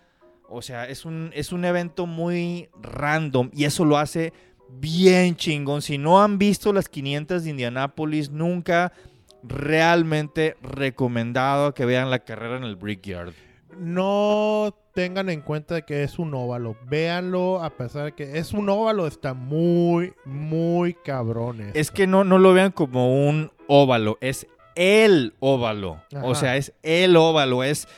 O 0.48 0.62
sea, 0.62 0.88
es 0.88 1.04
un, 1.04 1.32
es 1.34 1.52
un 1.52 1.66
evento 1.66 2.06
muy 2.06 2.70
random 2.80 3.50
y 3.52 3.64
eso 3.64 3.84
lo 3.84 3.98
hace 3.98 4.32
bien 4.70 5.36
chingón. 5.36 5.82
Si 5.82 5.98
no 5.98 6.22
han 6.22 6.38
visto 6.38 6.72
las 6.72 6.88
500 6.88 7.44
de 7.44 7.50
Indianápolis, 7.50 8.30
nunca 8.30 8.94
realmente 9.42 10.56
recomendado 10.62 11.74
que 11.74 11.84
vean 11.84 12.08
la 12.08 12.20
carrera 12.20 12.56
en 12.56 12.64
el 12.64 12.76
Brickyard. 12.76 13.34
No 13.78 14.74
tengan 14.94 15.30
en 15.30 15.40
cuenta 15.40 15.82
que 15.82 16.02
es 16.02 16.18
un 16.18 16.34
óvalo. 16.34 16.76
Véanlo, 16.86 17.62
a 17.62 17.70
pesar 17.70 18.06
de 18.06 18.12
que 18.12 18.38
es 18.38 18.52
un 18.52 18.68
óvalo, 18.68 19.06
está 19.06 19.34
muy, 19.34 20.14
muy 20.24 20.94
cabrón. 20.94 21.60
esto. 21.60 21.78
Es 21.78 21.90
que 21.90 22.06
no, 22.06 22.24
no 22.24 22.38
lo 22.38 22.52
vean 22.52 22.72
como 22.72 23.28
un 23.28 23.52
óvalo, 23.68 24.18
es 24.20 24.46
el 24.74 25.34
óvalo. 25.40 26.02
O 26.22 26.34
sea, 26.34 26.56
es 26.56 26.72
el 26.82 27.16
óvalo, 27.16 27.62
es 27.62 27.88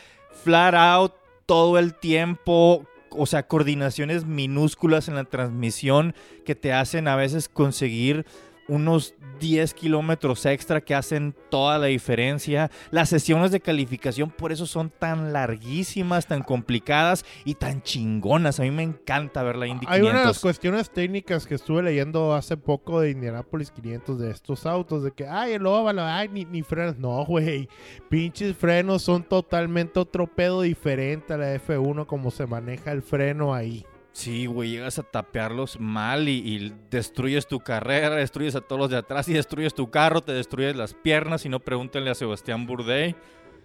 flat 0.42 0.74
out 0.74 1.14
todo 1.46 1.78
el 1.78 1.94
tiempo. 1.94 2.86
O 3.10 3.26
sea, 3.26 3.46
coordinaciones 3.48 4.24
minúsculas 4.24 5.08
en 5.08 5.14
la 5.16 5.24
transmisión 5.24 6.14
que 6.44 6.54
te 6.54 6.72
hacen 6.72 7.08
a 7.08 7.16
veces 7.16 7.48
conseguir 7.48 8.24
unos 8.70 9.14
10 9.40 9.74
kilómetros 9.74 10.46
extra 10.46 10.80
que 10.80 10.94
hacen 10.94 11.35
toda 11.50 11.78
la 11.78 11.87
diferencia. 11.87 12.70
Las 12.90 13.09
sesiones 13.09 13.50
de 13.50 13.61
calificación 13.61 14.30
por 14.30 14.52
eso 14.52 14.66
son 14.66 14.90
tan 14.90 15.33
larguísimas, 15.33 16.26
tan 16.26 16.42
complicadas 16.42 17.24
y 17.44 17.54
tan 17.54 17.83
chingonas. 17.83 18.61
A 18.61 18.62
mí 18.62 18.70
me 18.70 18.83
encanta 18.83 19.42
ver 19.42 19.56
la 19.56 19.66
Indy 19.66 19.87
Hay 19.88 20.02
una 20.02 20.11
de 20.11 20.14
las 20.14 20.38
500. 20.38 20.42
cuestiones 20.42 20.90
técnicas 20.90 21.46
que 21.46 21.54
estuve 21.54 21.83
leyendo 21.83 22.35
hace 22.35 22.56
poco 22.56 23.00
de 23.00 23.11
Indianapolis 23.11 23.70
500 23.70 24.18
de 24.18 24.30
estos 24.30 24.66
autos, 24.66 25.02
de 25.02 25.12
que, 25.12 25.26
ay, 25.26 25.54
el 25.54 25.66
óvalo, 25.66 26.02
ay, 26.04 26.28
ni, 26.28 26.44
ni 26.44 26.62
frenos. 26.62 26.98
No, 26.98 27.24
güey, 27.24 27.68
pinches 28.09 28.56
frenos 28.56 29.02
son 29.02 29.24
totalmente 29.24 29.98
otro 29.98 30.26
pedo 30.26 30.62
diferente 30.62 31.33
a 31.33 31.38
la 31.38 31.54
F1, 31.54 32.06
como 32.06 32.30
se 32.30 32.46
maneja 32.46 32.92
el 32.92 33.02
freno 33.02 33.54
ahí. 33.54 33.85
Sí, 34.20 34.44
güey, 34.46 34.70
llegas 34.72 34.98
a 34.98 35.02
tapearlos 35.02 35.80
mal 35.80 36.28
y, 36.28 36.33
y 36.46 36.74
destruyes 36.90 37.46
tu 37.46 37.61
carrera, 37.61 38.16
destruyes 38.16 38.54
a 38.54 38.61
todos 38.61 38.78
los 38.78 38.90
de 38.90 38.98
atrás 38.98 39.28
y 39.28 39.33
destruyes 39.33 39.72
tu 39.74 39.90
carro, 39.90 40.20
te 40.20 40.33
destruyes 40.33 40.76
las 40.76 40.92
piernas 40.92 41.46
y 41.46 41.48
no 41.48 41.59
pregúntenle 41.61 42.11
a 42.11 42.14
Sebastián 42.14 42.66
Bourdais. 42.66 43.14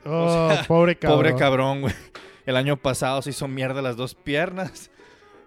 Oh, 0.06 0.50
pobre 0.68 0.96
cabrón. 0.96 1.18
Pobre 1.20 1.36
cabrón, 1.36 1.82
güey. 1.82 1.94
El 2.46 2.56
año 2.56 2.78
pasado 2.78 3.22
se 3.22 3.32
hizo 3.32 3.48
mierda 3.50 3.82
las 3.82 3.98
dos 3.98 4.16
piernas. 4.16 4.92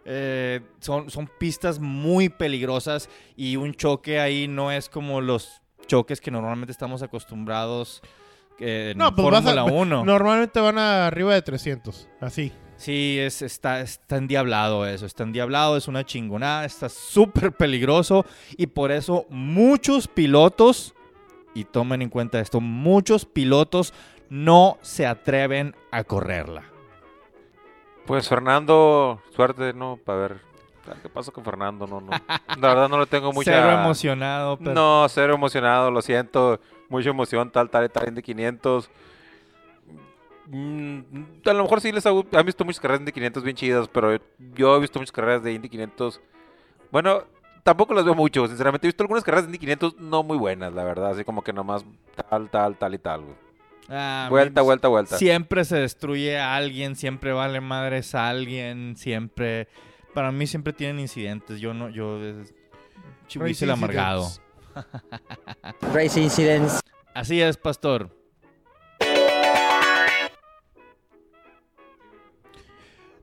Eh, 0.04 0.60
son, 0.80 1.08
son 1.10 1.28
pistas 1.38 1.78
muy 1.78 2.28
peligrosas 2.28 3.08
y 3.36 3.56
un 3.56 3.74
choque 3.74 4.20
ahí 4.20 4.46
no 4.46 4.70
es 4.72 4.88
como 4.90 5.20
los 5.22 5.62
choques 5.86 6.20
que 6.20 6.30
normalmente 6.30 6.72
estamos 6.72 7.02
acostumbrados 7.02 8.02
en 8.58 8.98
No, 8.98 9.14
pues 9.14 9.26
a- 9.26 9.42
Fórmula 9.42 9.64
1. 9.64 10.04
Normalmente 10.06 10.60
van 10.60 10.76
arriba 10.78 11.32
de 11.34 11.40
300, 11.42 12.08
así. 12.20 12.52
Sí, 12.78 13.18
es, 13.18 13.42
está, 13.42 13.80
está 13.80 14.16
endiablado 14.16 14.86
eso, 14.86 15.04
está 15.04 15.24
endiablado, 15.24 15.76
es 15.76 15.88
una 15.88 16.04
chingonada, 16.04 16.64
está 16.64 16.88
súper 16.88 17.50
peligroso 17.52 18.24
y 18.56 18.68
por 18.68 18.92
eso 18.92 19.26
muchos 19.30 20.06
pilotos, 20.06 20.94
y 21.54 21.64
tomen 21.64 22.02
en 22.02 22.08
cuenta 22.08 22.38
esto, 22.38 22.60
muchos 22.60 23.24
pilotos 23.26 23.92
no 24.30 24.78
se 24.80 25.06
atreven 25.06 25.74
a 25.90 26.04
correrla. 26.04 26.62
Pues 28.06 28.28
Fernando, 28.28 29.20
suerte, 29.34 29.72
¿no? 29.74 29.98
Para 30.02 30.18
ver. 30.18 30.40
¿Qué 31.02 31.08
pasa 31.10 31.32
con 31.32 31.44
Fernando? 31.44 31.86
No, 31.86 32.00
no. 32.00 32.10
La 32.58 32.68
verdad 32.68 32.88
no 32.88 32.98
le 32.98 33.06
tengo 33.06 33.32
mucha... 33.34 33.52
Cero 33.52 33.72
emocionado, 33.72 34.56
pero 34.56 34.72
No, 34.72 35.06
cero 35.10 35.34
emocionado, 35.34 35.90
lo 35.90 36.00
siento. 36.00 36.60
Mucha 36.88 37.10
emoción, 37.10 37.50
tal, 37.50 37.68
tal, 37.68 37.90
tal, 37.90 38.14
de 38.14 38.22
500. 38.22 38.88
Mm, 40.50 41.00
a 41.44 41.52
lo 41.52 41.62
mejor 41.62 41.80
sí 41.80 41.92
les 41.92 42.06
ha, 42.06 42.10
han 42.10 42.46
visto 42.46 42.64
muchas 42.64 42.80
carreras 42.80 43.00
de 43.00 43.02
Indy 43.02 43.12
500 43.12 43.42
bien 43.42 43.56
chidas, 43.56 43.88
pero 43.88 44.18
yo 44.54 44.76
he 44.76 44.80
visto 44.80 44.98
muchas 44.98 45.12
carreras 45.12 45.42
de 45.42 45.52
Indy 45.52 45.68
500. 45.68 46.20
Bueno, 46.90 47.24
tampoco 47.62 47.92
las 47.92 48.04
veo 48.04 48.14
mucho, 48.14 48.46
sinceramente. 48.46 48.86
He 48.86 48.88
visto 48.88 49.02
algunas 49.02 49.24
carreras 49.24 49.44
de 49.44 49.48
Indy 49.50 49.58
500 49.58 49.96
no 49.98 50.22
muy 50.22 50.38
buenas, 50.38 50.72
la 50.72 50.84
verdad. 50.84 51.10
Así 51.10 51.24
como 51.24 51.42
que 51.42 51.52
nomás 51.52 51.84
tal, 52.30 52.48
tal, 52.48 52.76
tal 52.76 52.94
y 52.94 52.98
tal, 52.98 53.22
güey. 53.22 53.36
Ah, 53.90 54.26
Vuelta, 54.30 54.62
vuelta, 54.62 54.88
vuelta. 54.88 55.16
Siempre 55.16 55.64
se 55.64 55.76
destruye 55.76 56.38
a 56.38 56.56
alguien, 56.56 56.94
siempre 56.94 57.32
vale 57.32 57.60
madres 57.60 58.14
a 58.14 58.28
alguien, 58.28 58.96
siempre... 58.96 59.68
Para 60.12 60.32
mí 60.32 60.46
siempre 60.46 60.72
tienen 60.72 60.98
incidentes, 60.98 61.60
yo 61.60 61.72
no, 61.74 61.88
yo... 61.88 62.18
el 62.20 63.70
amargado. 63.70 64.28
Race 65.94 66.20
incidents. 66.20 66.80
Así 67.14 67.40
es, 67.40 67.56
pastor. 67.56 68.17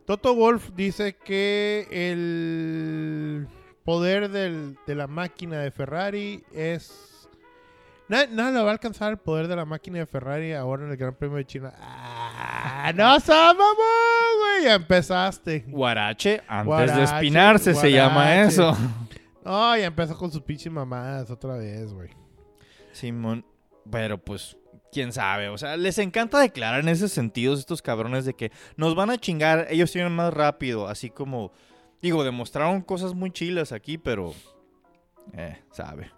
Toto 0.06 0.36
Wolf 0.36 0.70
dice 0.76 1.16
que 1.16 1.88
el 1.92 3.48
poder 3.84 4.30
del- 4.30 4.78
de 4.86 4.96
la 4.96 5.08
máquina 5.08 5.60
de 5.60 5.72
Ferrari 5.72 6.44
es... 6.54 7.28
Na- 8.08 8.28
Nada 8.28 8.52
le 8.52 8.62
va 8.62 8.70
a 8.70 8.74
alcanzar 8.74 9.12
el 9.12 9.18
poder 9.18 9.48
de 9.48 9.56
la 9.56 9.66
máquina 9.66 9.98
de 10.00 10.06
Ferrari 10.06 10.54
ahora 10.54 10.86
en 10.86 10.92
el 10.92 10.98
Gran 10.98 11.16
Premio 11.16 11.38
de 11.38 11.46
China. 11.46 11.74
¡Ah! 11.80 12.92
¡No 12.96 13.20
sabemos, 13.20 13.66
güey! 13.76 14.64
Ya 14.66 14.76
empezaste. 14.76 15.66
Guarache 15.68 16.42
antes 16.48 16.66
Guarache, 16.68 16.98
de 17.00 17.04
espinarse 17.04 17.74
se 17.74 17.92
llama 17.92 18.42
eso. 18.44 18.78
No, 19.44 19.76
ya 19.76 19.86
empezó 19.86 20.16
con 20.18 20.32
sus 20.32 20.42
pinches 20.42 20.72
mamadas 20.72 21.30
otra 21.32 21.56
vez, 21.58 21.92
güey. 21.94 22.10
Simón, 22.92 23.44
pero 23.92 24.18
pues 24.20 24.56
quién 24.96 25.12
sabe. 25.12 25.50
O 25.50 25.58
sea, 25.58 25.76
les 25.76 25.98
encanta 26.00 26.40
declarar 26.40 26.80
en 26.80 26.88
ese 26.88 27.10
sentido 27.10 27.54
estos 27.54 27.82
cabrones 27.82 28.24
de 28.24 28.34
que 28.34 28.52
nos 28.78 28.96
van 28.96 29.10
a 29.10 29.18
chingar, 29.18 29.68
ellos 29.70 29.92
tienen 29.92 30.16
más 30.16 30.34
rápido. 30.34 30.88
Así 30.88 31.10
como, 31.10 31.52
digo, 32.02 32.24
demostraron 32.24 32.82
cosas 32.82 33.14
muy 33.14 33.30
chilas 33.32 33.74
aquí, 33.74 33.98
pero. 33.98 34.34
Eh, 35.34 35.58
sabe. 35.72 36.12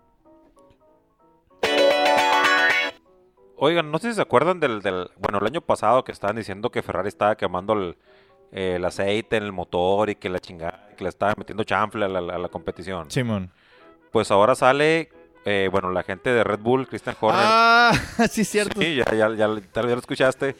Oigan, 3.58 3.90
no 3.92 3.98
sé 3.98 4.10
si 4.10 4.16
se 4.16 4.22
acuerdan 4.22 4.60
del, 4.60 4.82
del- 4.82 5.10
Bueno, 5.18 5.40
el 5.40 5.48
año 5.48 5.62
pasado 5.62 6.04
que 6.04 6.12
estaban 6.12 6.36
diciendo 6.36 6.70
que 6.70 6.84
Ferrari 6.84 7.08
estaba 7.08 7.36
quemando 7.36 7.74
el, 7.74 7.98
eh, 8.52 8.74
el 8.76 8.86
aceite 8.86 9.38
en 9.38 9.44
el 9.44 9.52
motor 9.52 10.12
y 10.12 10.16
que 10.16 10.30
la 10.30 10.40
chingada, 10.40 10.90
que 10.96 11.04
le 11.04 11.10
estaban 11.10 11.34
metiendo 11.40 11.64
chanfle 11.64 12.06
a 12.06 12.08
la, 12.08 12.20
a 12.20 12.38
la 12.38 12.50
competición. 12.50 13.10
Simón. 13.10 13.52
Pues 14.12 14.30
ahora 14.30 14.54
sale, 14.54 15.10
eh, 15.50 15.70
bueno, 15.72 15.92
la 15.92 16.04
gente 16.04 16.30
de 16.32 16.44
Red 16.44 16.60
Bull, 16.60 16.88
Christian 16.88 17.16
Horner. 17.20 17.42
Ah, 17.46 17.94
sí, 18.30 18.44
cierto. 18.44 18.82
Sí, 18.82 18.96
ya, 18.96 19.06
ya, 19.16 19.34
ya, 19.34 19.48
tal 19.72 19.86
vez 19.86 19.90
ya 19.92 19.96
lo 19.96 20.00
escuchaste. 20.00 20.56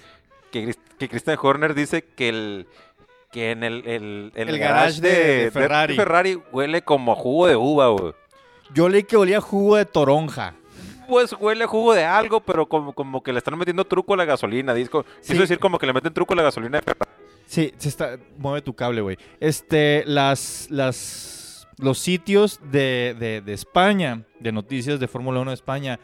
Que, 0.52 0.64
Chris- 0.64 0.80
que 0.98 1.10
Christian 1.10 1.38
Horner 1.42 1.74
dice 1.74 2.04
que 2.04 2.30
el 2.30 2.68
que 3.32 3.52
en 3.52 3.64
el, 3.66 3.86
el, 3.86 4.32
El 4.36 4.50
el 4.50 4.58
garage 4.60 5.02
de- 5.02 5.44
de 5.46 5.52
Ferrari. 5.52 5.96
Ferrari 5.98 6.42
huele 6.54 6.82
como 6.84 7.16
jugo 7.16 7.48
de 7.48 7.58
uva, 7.58 7.90
güey. 7.90 8.14
Yo 8.74 8.88
leí 8.88 9.04
que 9.04 9.18
olía 9.18 9.42
jugo 9.42 9.76
de 9.76 9.84
toronja. 9.86 10.54
Pues 11.10 11.34
huele 11.34 11.66
a 11.66 11.68
jugo 11.68 11.94
de 11.94 12.04
algo, 12.06 12.40
pero 12.40 12.66
como, 12.68 12.94
como 12.94 13.22
que 13.24 13.32
le 13.34 13.40
están 13.40 13.58
metiendo 13.58 13.84
truco 13.86 14.14
a 14.14 14.18
la 14.18 14.26
gasolina. 14.26 14.74
Disco. 14.74 15.06
Sí. 15.22 15.34
Quiso 15.34 15.42
decir 15.42 15.60
como 15.60 15.78
que 15.78 15.86
le 15.86 15.94
meten 15.94 16.14
truco 16.14 16.34
a 16.34 16.38
la 16.38 16.44
gasolina 16.44 16.78
de 16.80 16.84
Ferrari. 16.84 17.12
Sí, 17.46 17.74
se 17.78 17.90
está. 17.90 18.18
Mueve 18.38 18.62
tu 18.62 18.74
cable, 18.74 19.02
güey. 19.02 19.18
Este, 19.42 20.04
las. 20.06 20.68
las 20.70 21.37
los 21.78 22.00
sitios 22.00 22.60
de, 22.72 23.16
de, 23.20 23.42
de 23.42 23.54
España, 23.54 24.24
de 24.40 24.52
noticias 24.52 25.00
de 25.00 25.08
Fórmula 25.08 25.40
1 25.42 25.52
de 25.52 25.56
España, 25.56 26.00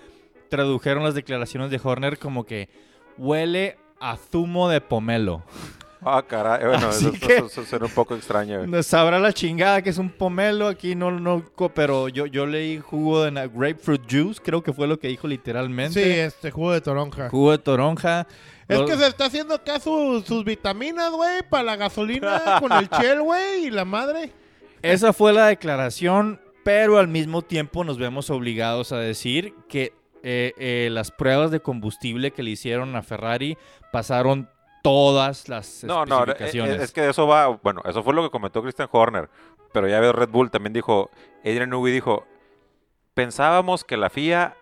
tradujeron 0.49 1.03
las 1.03 1.15
declaraciones 1.15 1.71
de 1.71 1.79
Horner 1.83 2.19
como 2.19 2.45
que 2.45 2.69
huele 3.17 3.77
a 3.99 4.17
zumo 4.17 4.69
de 4.69 4.81
pomelo. 4.81 5.43
Ah, 6.05 6.21
caray. 6.27 6.65
Bueno, 6.67 6.87
Así 6.89 7.07
eso, 7.07 7.27
que- 7.27 7.35
eso- 7.37 7.45
eso 7.45 7.63
suena 7.63 7.85
un 7.85 7.91
poco 7.91 8.13
extraño. 8.13 8.57
güey. 8.59 8.69
No 8.69 8.83
Sabrá 8.83 9.19
la 9.19 9.31
chingada 9.31 9.81
que 9.81 9.89
es 9.89 9.97
un 9.97 10.09
pomelo 10.09 10.67
aquí, 10.67 10.95
no, 10.95 11.11
no, 11.11 11.43
pero 11.73 12.09
yo, 12.09 12.25
yo 12.25 12.45
leí 12.45 12.77
jugo 12.79 13.23
de 13.23 13.31
grapefruit 13.47 14.01
juice, 14.09 14.41
creo 14.43 14.61
que 14.61 14.73
fue 14.73 14.85
lo 14.85 14.99
que 14.99 15.07
dijo 15.07 15.23
Sí, 15.23 15.29
literalmente. 15.29 16.25
este 16.25 16.51
jugo 16.51 16.73
de 16.73 16.81
toronja. 16.81 17.29
Jugo 17.29 17.51
de 17.51 17.57
toronja. 17.57 18.27
Es 18.67 18.79
Lo- 18.79 18.85
que 18.85 18.97
se 18.97 19.07
está 19.07 19.25
haciendo 19.25 19.55
acá 19.55 19.79
su- 19.79 20.21
sus 20.27 20.43
vitaminas, 20.43 21.09
güey, 21.11 21.41
para 21.49 21.63
la 21.63 21.75
gasolina 21.77 22.41
con 22.59 22.71
el 22.73 22.89
Shell, 22.89 23.21
güey, 23.21 23.65
y 23.67 23.69
la 23.71 23.85
madre. 23.85 24.29
Esa 24.83 25.13
fue 25.13 25.33
la 25.33 25.47
declaración, 25.47 26.39
pero 26.63 26.97
al 26.99 27.07
mismo 27.07 27.41
tiempo 27.41 27.83
nos 27.83 27.97
vemos 27.97 28.29
obligados 28.29 28.91
a 28.91 28.97
decir 28.99 29.53
que 29.67 29.93
eh, 30.23 30.53
eh, 30.57 30.89
las 30.91 31.11
pruebas 31.11 31.51
de 31.51 31.59
combustible 31.61 32.31
que 32.31 32.43
le 32.43 32.51
hicieron 32.51 32.95
a 32.95 33.01
Ferrari 33.03 33.57
pasaron 33.91 34.49
todas 34.83 35.47
las 35.49 35.83
No, 35.83 36.05
no, 36.05 36.19
eh, 36.19 36.23
especificaciones. 36.31 36.81
es 36.81 36.91
que 36.91 37.01
de 37.01 37.09
eso 37.11 37.25
va. 37.27 37.47
Bueno, 37.47 37.81
eso 37.85 38.03
fue 38.03 38.13
lo 38.13 38.23
que 38.23 38.29
comentó 38.29 38.61
Christian 38.61 38.87
Horner. 38.91 39.29
Pero 39.73 39.87
ya 39.87 39.99
ves, 39.99 40.13
Red 40.13 40.29
Bull 40.29 40.51
también 40.51 40.73
dijo. 40.73 41.09
Adrian 41.39 41.69
Newey 41.69 41.91
dijo: 41.93 42.25
Pensábamos 43.13 43.83
que 43.83 43.97
la 43.97 44.09
FIA 44.09 44.55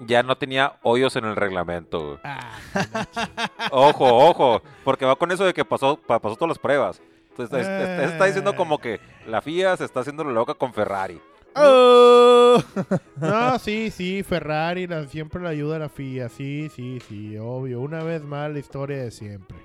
ya 0.00 0.22
no 0.22 0.36
tenía 0.36 0.74
hoyos 0.82 1.16
en 1.16 1.24
el 1.24 1.36
reglamento. 1.36 2.00
güey". 2.06 2.18
Ah, 2.24 2.58
Ojo, 3.70 4.06
ojo, 4.28 4.62
porque 4.84 5.04
va 5.04 5.16
con 5.16 5.30
eso 5.32 5.44
de 5.44 5.54
que 5.54 5.64
pasó, 5.64 5.96
pa- 5.96 6.18
pasó 6.20 6.36
todas 6.36 6.50
las 6.50 6.58
pruebas. 6.58 7.00
Está 7.38 8.24
diciendo 8.26 8.54
como 8.56 8.78
que 8.78 9.00
la 9.26 9.40
FIA 9.42 9.76
se 9.76 9.84
está 9.84 10.00
haciendo 10.00 10.24
la 10.24 10.32
loca 10.32 10.54
con 10.54 10.72
Ferrari. 10.72 11.20
¡Oh! 11.54 12.62
No, 13.16 13.58
sí, 13.58 13.90
sí, 13.90 14.22
Ferrari 14.22 14.86
la- 14.86 15.06
siempre 15.06 15.40
le 15.42 15.48
ayuda 15.48 15.76
a 15.76 15.78
la 15.80 15.88
FIA, 15.88 16.28
sí, 16.28 16.68
sí, 16.74 16.98
sí, 17.08 17.36
obvio. 17.38 17.80
Una 17.80 18.02
vez 18.02 18.22
más, 18.22 18.50
la 18.52 18.58
historia 18.58 18.98
de 18.98 19.10
siempre. 19.10 19.56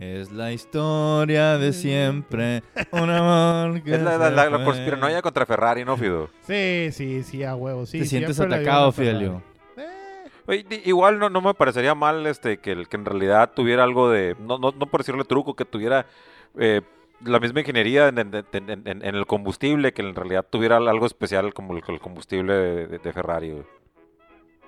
Es 0.00 0.32
la 0.32 0.50
historia 0.52 1.56
de 1.56 1.72
siempre, 1.72 2.64
un 2.90 3.10
amor 3.10 3.80
que 3.84 3.94
Es 3.94 4.02
la, 4.02 4.18
la, 4.18 4.28
la- 4.30 4.50
la 4.50 4.64
conspiranoia 4.64 5.22
contra 5.22 5.46
Ferrari, 5.46 5.84
¿no, 5.84 5.96
Fido? 5.96 6.30
Sí, 6.42 6.88
sí, 6.90 7.22
sí, 7.22 7.44
a 7.44 7.54
huevo, 7.54 7.86
sí. 7.86 8.00
Te 8.00 8.06
sientes 8.06 8.40
atacado. 8.40 8.90
Fidelio. 8.90 9.40
Eh, 10.48 10.82
igual 10.84 11.18
no, 11.20 11.30
no 11.30 11.40
me 11.40 11.54
parecería 11.54 11.94
mal 11.94 12.26
este 12.26 12.58
que, 12.58 12.72
el- 12.72 12.88
que 12.88 12.96
en 12.96 13.04
realidad 13.04 13.52
tuviera 13.54 13.84
algo 13.84 14.10
de, 14.10 14.34
no, 14.40 14.58
no, 14.58 14.72
no 14.72 14.86
por 14.86 15.00
decirle 15.00 15.22
truco, 15.24 15.54
que 15.54 15.64
tuviera 15.64 16.06
eh, 16.58 16.82
la 17.24 17.40
misma 17.40 17.60
ingeniería 17.60 18.08
en, 18.08 18.18
en- 18.18 18.34
en- 18.34 18.70
en- 18.70 18.88
en- 18.88 19.04
en 19.04 19.14
el 19.14 19.26
combustible, 19.26 19.92
que 19.92 20.02
en 20.02 20.14
realidad 20.14 20.46
tuviera 20.48 20.76
algo 20.76 21.06
especial 21.06 21.54
como 21.54 21.74
el, 21.76 21.82
el 21.88 22.00
combustible 22.00 22.52
de, 22.54 22.86
de- 22.86 22.98
de 22.98 23.12
Ferrari. 23.12 23.50
güey. 23.52 23.64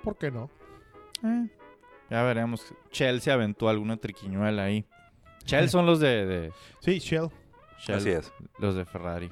¿Por 0.03 0.17
qué 0.17 0.31
no? 0.31 0.49
Eh, 1.23 1.47
Ya 2.09 2.23
veremos. 2.23 2.73
Shell 2.91 3.19
se 3.21 3.31
aventó 3.31 3.67
alguna 3.69 3.97
triquiñuela 3.97 4.63
ahí. 4.63 4.85
Shell 5.45 5.69
son 5.69 5.85
los 5.85 5.99
de, 5.99 6.25
de 6.25 6.51
Sí, 6.79 6.99
Shell. 6.99 7.29
Shell, 7.79 7.97
Así 7.97 8.09
es. 8.09 8.31
los 8.59 8.75
de 8.75 8.85
Ferrari. 8.85 9.29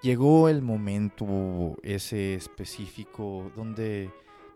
Llegó 0.00 0.48
el 0.48 0.62
momento 0.62 1.76
ese 1.82 2.34
específico 2.34 3.50
donde 3.56 4.10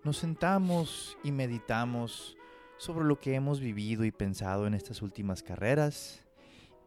nos 0.05 0.19
sentamos 0.19 1.19
y 1.25 1.33
meditamos 1.33 2.37
sobre 2.83 3.05
lo 3.05 3.21
que 3.21 3.37
hemos 3.37 3.61
vivido 3.61 4.05
y 4.05 4.11
pensado 4.11 4.67
en 4.67 4.75
estas 4.75 5.03
últimas 5.03 5.45
carreras. 5.45 6.21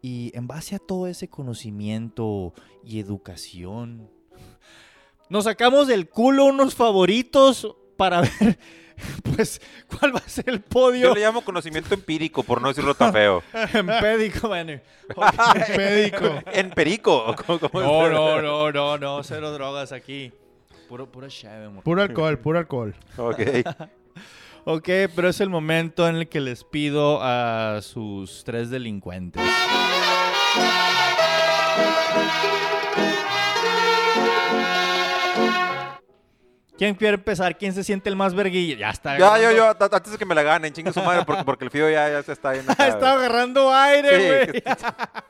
Y 0.02 0.30
en 0.36 0.46
base 0.46 0.76
a 0.76 0.80
todo 0.80 1.08
ese 1.08 1.30
conocimiento 1.30 2.54
y 2.84 3.00
educación, 3.00 4.10
nos 5.30 5.46
sacamos 5.46 5.88
del 5.88 6.10
culo 6.10 6.46
unos 6.46 6.76
favoritos 6.76 7.78
para 7.96 8.22
ver, 8.42 8.60
pues, 9.24 9.62
cuál 9.88 10.14
va 10.14 10.20
a 10.20 10.28
ser 10.28 10.50
el 10.50 10.60
podio 10.60 11.08
Yo 11.08 11.16
le 11.16 11.22
llamo 11.22 11.46
conocimiento 11.46 11.94
empírico, 11.94 12.44
por 12.44 12.62
no 12.62 12.68
decirlo 12.68 12.94
tan 12.94 13.14
feo. 13.14 13.42
empédico, 13.74 14.50
bueno. 14.50 14.82
Médico. 15.78 16.40
Empérico. 16.52 17.36
¿cómo- 17.48 17.58
cómo 17.58 17.80
No, 17.82 18.10
no, 18.10 18.42
no, 18.42 18.72
no, 18.74 18.98
no, 18.98 19.24
cero 19.24 19.50
drogas 19.54 19.94
aquí. 19.94 20.34
Puro, 20.90 21.10
pura 21.10 21.30
cheve, 21.30 21.66
amor. 21.68 21.84
Puro 21.86 22.02
alcohol, 22.02 22.38
puro 22.38 22.60
alcohol. 22.60 22.96
Ok. 23.18 23.40
Ok, 24.68 24.90
pero 25.16 25.30
es 25.30 25.40
el 25.42 25.50
momento 25.50 26.08
en 26.08 26.16
el 26.16 26.28
que 26.28 26.42
les 26.42 26.64
pido 26.64 27.20
a 27.22 27.80
sus 27.84 28.44
tres 28.44 28.72
delincuentes. 28.72 29.44
¿Quién 36.78 36.94
quiere 36.96 37.16
empezar? 37.16 37.58
¿Quién 37.58 37.74
se 37.74 37.86
siente 37.86 38.10
el 38.10 38.18
más 38.18 38.34
verguilla? 38.34 38.76
Ya 38.76 38.90
está. 38.90 39.18
Ya, 39.18 39.40
yo, 39.40 39.52
yo, 39.52 39.70
antes 39.70 40.12
de 40.12 40.18
que 40.18 40.26
me 40.26 40.36
la 40.36 40.44
ganen, 40.44 40.74
chingue 40.74 40.92
su 40.92 41.02
madre, 41.02 41.24
porque, 41.26 41.44
porque 41.46 41.64
el 41.64 41.72
Fido 41.72 41.90
ya, 41.90 42.10
ya 42.10 42.22
se 42.22 42.34
está 42.34 42.54
yendo. 42.54 42.70
acá, 42.74 42.88
Está 42.88 43.14
agarrando 43.14 43.74
aire, 43.74 44.10
Sí, 44.20 44.26
güey. 44.28 44.62
que, 44.62 44.64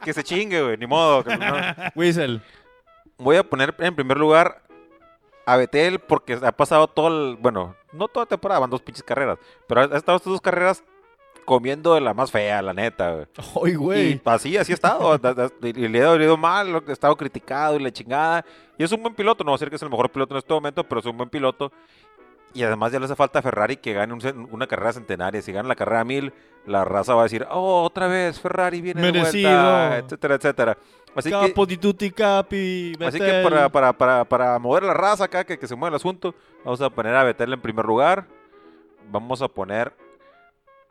que 0.06 0.13
se 0.13 0.24
chingue, 0.24 0.62
güey, 0.63 0.78
ni 0.78 0.88
modo. 0.88 1.24
que 1.24 1.38
no. 1.38 1.56
Whistle. 1.95 2.41
Voy 3.17 3.38
a 3.38 3.43
poner 3.43 3.76
en 3.78 3.95
primer 3.95 4.17
lugar 4.17 4.63
a 5.45 5.56
Betel 5.58 6.00
porque 6.00 6.34
ha 6.41 6.52
pasado 6.52 6.88
todo 6.88 7.10
el. 7.10 7.36
Bueno, 7.36 7.76
no 7.95 8.08
toda 8.08 8.25
temporada, 8.25 8.60
van 8.60 8.69
dos 8.69 8.81
pinches 8.81 9.03
carreras. 9.03 9.38
Pero 9.67 9.81
ha 9.81 9.84
estado 9.97 10.17
estas 10.17 10.31
dos 10.31 10.41
carreras 10.41 10.84
comiendo 11.45 11.93
de 11.93 12.01
la 12.01 12.13
más 12.13 12.31
fea, 12.31 12.62
la 12.62 12.73
neta, 12.73 13.12
güey. 13.12 13.25
Ay, 13.63 13.71
Y 13.71 13.75
güey. 13.75 14.21
así, 14.25 14.58
así 14.58 14.71
ha 14.71 14.75
estado. 14.75 15.19
y 15.62 15.73
le 15.88 16.01
ha 16.01 16.05
dolido 16.08 16.38
mal, 16.38 16.84
ha 16.88 16.91
estado 16.91 17.15
criticado 17.15 17.75
y 17.75 17.84
la 17.84 17.91
chingada. 17.91 18.43
Y 18.77 18.84
es 18.84 18.91
un 18.91 19.01
buen 19.01 19.13
piloto, 19.15 19.43
no 19.43 19.51
voy 19.51 19.55
a 19.55 19.58
decir 19.58 19.69
que 19.69 19.75
es 19.75 19.81
el 19.84 19.89
mejor 19.89 20.10
piloto 20.10 20.34
en 20.34 20.39
este 20.39 20.53
momento, 20.53 20.84
pero 20.84 20.99
es 20.99 21.05
un 21.05 21.17
buen 21.17 21.29
piloto. 21.29 21.71
Y 22.53 22.63
además 22.63 22.91
ya 22.91 22.99
le 22.99 23.05
hace 23.05 23.15
falta 23.15 23.39
a 23.39 23.41
Ferrari 23.41 23.77
que 23.77 23.93
gane 23.93 24.13
un 24.13 24.47
una 24.51 24.65
carrera 24.65 24.93
centenaria. 24.93 25.41
Si 25.41 25.51
gana 25.51 25.67
la 25.67 25.75
carrera 25.75 26.03
1000, 26.05 26.34
la 26.65 26.84
raza 26.84 27.13
va 27.13 27.21
a 27.21 27.23
decir, 27.23 27.45
oh, 27.49 27.84
otra 27.84 28.08
vez 28.08 28.39
Ferrari 28.39 28.82
viene 28.82 29.01
de 29.01 29.12
Merecido. 29.12 29.49
vuelta, 29.49 29.97
etcétera, 29.97 30.36
etcétera. 30.36 30.78
Así 31.15 31.30
que, 31.30 31.47
Capo 31.47 31.65
di 31.65 31.78
tutti 31.78 32.12
capi. 32.12 32.93
así 33.06 33.19
que 33.19 33.41
para, 33.41 33.69
para, 33.69 33.93
para, 33.93 34.25
para 34.25 34.60
mover 34.60 34.84
la 34.84 34.93
raza 34.93 35.23
acá, 35.25 35.45
que, 35.45 35.58
que 35.58 35.67
se 35.67 35.75
mueva 35.75 35.89
el 35.89 35.95
asunto, 35.95 36.36
vamos 36.63 36.82
a 36.82 36.89
poner 36.89 37.15
a 37.15 37.23
Vettel 37.23 37.54
en 37.54 37.62
primer 37.62 37.86
lugar. 37.86 38.28
Vamos 39.10 39.41
a 39.41 39.47
poner 39.47 39.93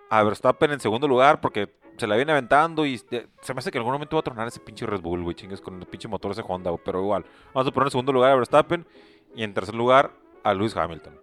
a 0.09 0.23
Verstappen 0.23 0.71
en 0.71 0.81
segundo 0.81 1.09
lugar 1.09 1.41
porque 1.41 1.69
se 1.99 2.07
la 2.07 2.17
viene 2.17 2.33
aventando 2.33 2.87
y 2.87 2.99
se 2.99 3.55
me 3.55 3.59
hace 3.59 3.71
que 3.71 3.79
en 3.79 3.81
algún 3.81 3.93
momento 3.93 4.17
va 4.17 4.21
a 4.21 4.23
tronar 4.23 4.49
ese 4.49 4.61
pinche 4.61 4.87
Red 4.87 5.01
Bull, 5.01 5.23
güey, 5.23 5.35
chingues 5.35 5.61
con 5.61 5.79
el 5.79 5.87
pinche 5.87 6.09
motor 6.09 6.33
ese 6.33 6.43
Honda, 6.47 6.75
pero 6.85 7.01
igual. 7.01 7.25
Vamos 7.53 7.69
a 7.69 7.73
poner 7.73 7.89
en 7.89 7.91
segundo 7.91 8.13
lugar 8.13 8.33
a 8.33 8.37
Verstappen 8.37 8.87
y 9.35 9.43
en 9.43 9.53
tercer 9.53 9.75
lugar 9.75 10.13
a 10.43 10.55
Lewis 10.55 10.77
Hamilton. 10.77 11.19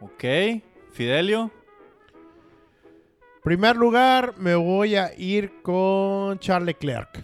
Ok. 0.00 0.24
Fidelio. 0.92 1.50
Primer 3.44 3.76
lugar, 3.76 4.38
me 4.38 4.54
voy 4.54 4.96
a 4.96 5.12
ir 5.18 5.60
con 5.60 6.38
Charles 6.38 6.64
Leclerc. 6.64 7.22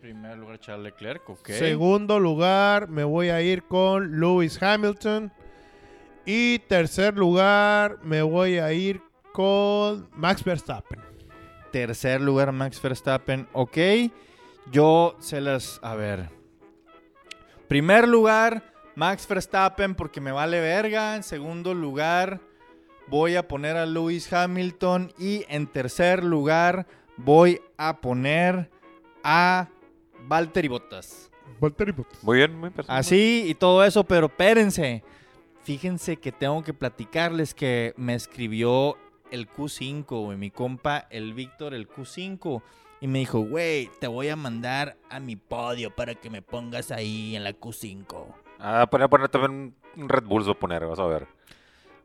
Primer 0.00 0.38
lugar, 0.38 0.58
Charles 0.58 0.84
Leclerc. 0.84 1.28
Ok. 1.28 1.50
Segundo 1.50 2.18
lugar, 2.18 2.88
me 2.88 3.04
voy 3.04 3.28
a 3.28 3.42
ir 3.42 3.64
con 3.64 4.18
Lewis 4.18 4.62
Hamilton. 4.62 5.30
Y 6.24 6.60
tercer 6.60 7.14
lugar, 7.14 7.98
me 8.04 8.22
voy 8.22 8.56
a 8.56 8.72
ir 8.72 9.02
con 9.34 10.08
Max 10.14 10.42
Verstappen. 10.42 11.02
Tercer 11.70 12.22
lugar, 12.22 12.52
Max 12.52 12.80
Verstappen. 12.80 13.46
Ok. 13.52 13.76
Yo 14.72 15.14
se 15.18 15.42
las. 15.42 15.78
A 15.82 15.94
ver. 15.94 16.30
Primer 17.68 18.08
lugar, 18.08 18.72
Max 18.94 19.28
Verstappen 19.28 19.94
porque 19.94 20.22
me 20.22 20.32
vale 20.32 20.58
verga. 20.58 21.16
En 21.16 21.22
segundo 21.22 21.74
lugar 21.74 22.40
voy 23.08 23.36
a 23.36 23.46
poner 23.46 23.76
a 23.76 23.86
Lewis 23.86 24.32
Hamilton. 24.32 25.12
Y 25.18 25.44
en 25.48 25.66
tercer 25.66 26.24
lugar 26.24 26.86
voy 27.16 27.60
a 27.76 28.00
poner 28.00 28.70
a 29.22 29.68
Valtteri 30.26 30.68
Bottas. 30.68 31.30
Valtteri 31.60 31.92
Bottas. 31.92 32.22
Muy 32.22 32.38
bien, 32.38 32.58
muy 32.58 32.70
personal. 32.70 33.00
Así 33.00 33.44
y 33.46 33.54
todo 33.54 33.84
eso, 33.84 34.04
pero 34.04 34.26
espérense. 34.26 35.02
Fíjense 35.62 36.16
que 36.16 36.30
tengo 36.30 36.62
que 36.62 36.72
platicarles 36.74 37.52
que 37.54 37.92
me 37.96 38.14
escribió 38.14 38.96
el 39.32 39.48
Q5, 39.50 40.04
güey, 40.06 40.38
mi 40.38 40.50
compa, 40.50 41.06
el 41.10 41.34
Víctor, 41.34 41.74
el 41.74 41.88
Q5. 41.88 42.62
Y 43.00 43.08
me 43.08 43.18
dijo, 43.18 43.40
güey, 43.40 43.90
te 44.00 44.06
voy 44.06 44.28
a 44.28 44.36
mandar 44.36 44.96
a 45.10 45.20
mi 45.20 45.36
podio 45.36 45.94
para 45.94 46.14
que 46.14 46.30
me 46.30 46.40
pongas 46.40 46.90
ahí 46.92 47.36
en 47.36 47.44
la 47.44 47.52
Q5. 47.52 48.26
Ah, 48.58 48.86
poner, 48.90 49.08
poner 49.08 49.28
también 49.28 49.74
un 49.96 50.08
Red 50.08 50.24
Bull, 50.24 50.42
se 50.42 50.48
va 50.48 50.52
a 50.52 50.58
poner, 50.58 50.86
vas 50.86 50.98
a 50.98 51.06
ver. 51.06 51.26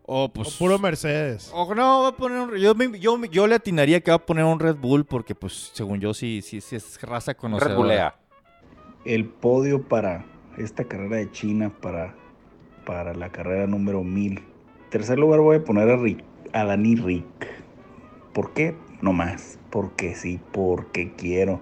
O 0.05 0.25
O 0.25 0.33
pues... 0.33 0.55
puro 0.57 0.77
Mercedes. 0.79 1.51
O 1.53 1.73
no, 1.73 2.01
va 2.03 2.09
a 2.09 2.15
poner 2.15 2.39
un... 2.39 2.55
Yo, 2.57 2.73
yo, 2.75 3.25
yo 3.25 3.47
le 3.47 3.55
atinaría 3.55 4.01
que 4.01 4.11
va 4.11 4.15
a 4.17 4.25
poner 4.25 4.45
un 4.45 4.59
Red 4.59 4.75
Bull 4.75 5.05
porque, 5.05 5.35
pues, 5.35 5.71
según 5.73 5.99
yo, 5.99 6.13
sí, 6.13 6.41
sí, 6.41 6.61
sí 6.61 6.75
es 6.75 7.01
raza 7.01 7.33
conocedora. 7.33 7.73
Red 7.73 7.81
Bullea. 7.81 8.15
el 9.05 9.25
podio 9.25 9.83
para 9.83 10.25
esta 10.57 10.83
carrera 10.85 11.17
de 11.17 11.31
China, 11.31 11.71
para, 11.81 12.15
para 12.85 13.13
la 13.13 13.31
carrera 13.31 13.67
número 13.67 14.03
1000. 14.03 14.43
Tercer 14.89 15.17
lugar 15.19 15.39
voy 15.39 15.57
a 15.57 15.63
poner 15.63 15.89
a, 15.89 15.95
Rick, 15.97 16.23
a 16.53 16.65
Dani 16.65 16.95
Rick. 16.95 17.47
¿Por 18.33 18.53
qué? 18.53 18.75
No 19.01 19.13
más. 19.13 19.59
Porque 19.69 20.15
sí, 20.15 20.39
porque 20.51 21.13
quiero. 21.15 21.61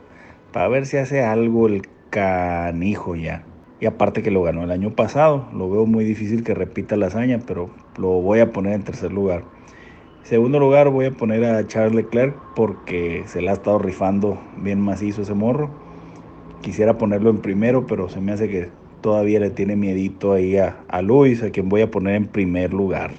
Para 0.51 0.67
ver 0.67 0.85
si 0.85 0.97
hace 0.97 1.23
algo 1.23 1.67
el 1.67 1.87
canijo 2.09 3.15
ya. 3.15 3.43
Y 3.79 3.85
aparte 3.85 4.21
que 4.21 4.31
lo 4.31 4.43
ganó 4.43 4.63
el 4.63 4.71
año 4.71 4.95
pasado. 4.95 5.47
Lo 5.53 5.69
veo 5.69 5.85
muy 5.85 6.03
difícil 6.03 6.43
que 6.43 6.53
repita 6.53 6.97
la 6.97 7.07
hazaña, 7.07 7.39
pero 7.45 7.69
lo 7.97 8.09
voy 8.21 8.39
a 8.39 8.51
poner 8.51 8.73
en 8.73 8.83
tercer 8.83 9.11
lugar. 9.11 9.43
Segundo 10.23 10.59
lugar 10.59 10.89
voy 10.89 11.05
a 11.05 11.11
poner 11.11 11.45
a 11.45 11.65
Charles 11.65 11.95
Leclerc 11.95 12.35
porque 12.55 13.23
se 13.25 13.41
la 13.41 13.51
ha 13.51 13.53
estado 13.53 13.79
rifando 13.79 14.39
bien 14.57 14.81
macizo 14.81 15.21
ese 15.21 15.33
morro. 15.33 15.71
Quisiera 16.61 16.97
ponerlo 16.97 17.29
en 17.29 17.37
primero, 17.37 17.87
pero 17.87 18.09
se 18.09 18.19
me 18.19 18.33
hace 18.33 18.49
que 18.49 18.69
todavía 19.01 19.39
le 19.39 19.49
tiene 19.49 19.75
miedito 19.75 20.33
ahí 20.33 20.57
a, 20.57 20.83
a 20.89 21.01
Luis, 21.01 21.41
a 21.41 21.51
quien 21.51 21.69
voy 21.69 21.81
a 21.81 21.89
poner 21.89 22.15
en 22.15 22.27
primer 22.27 22.73
lugar. 22.73 23.11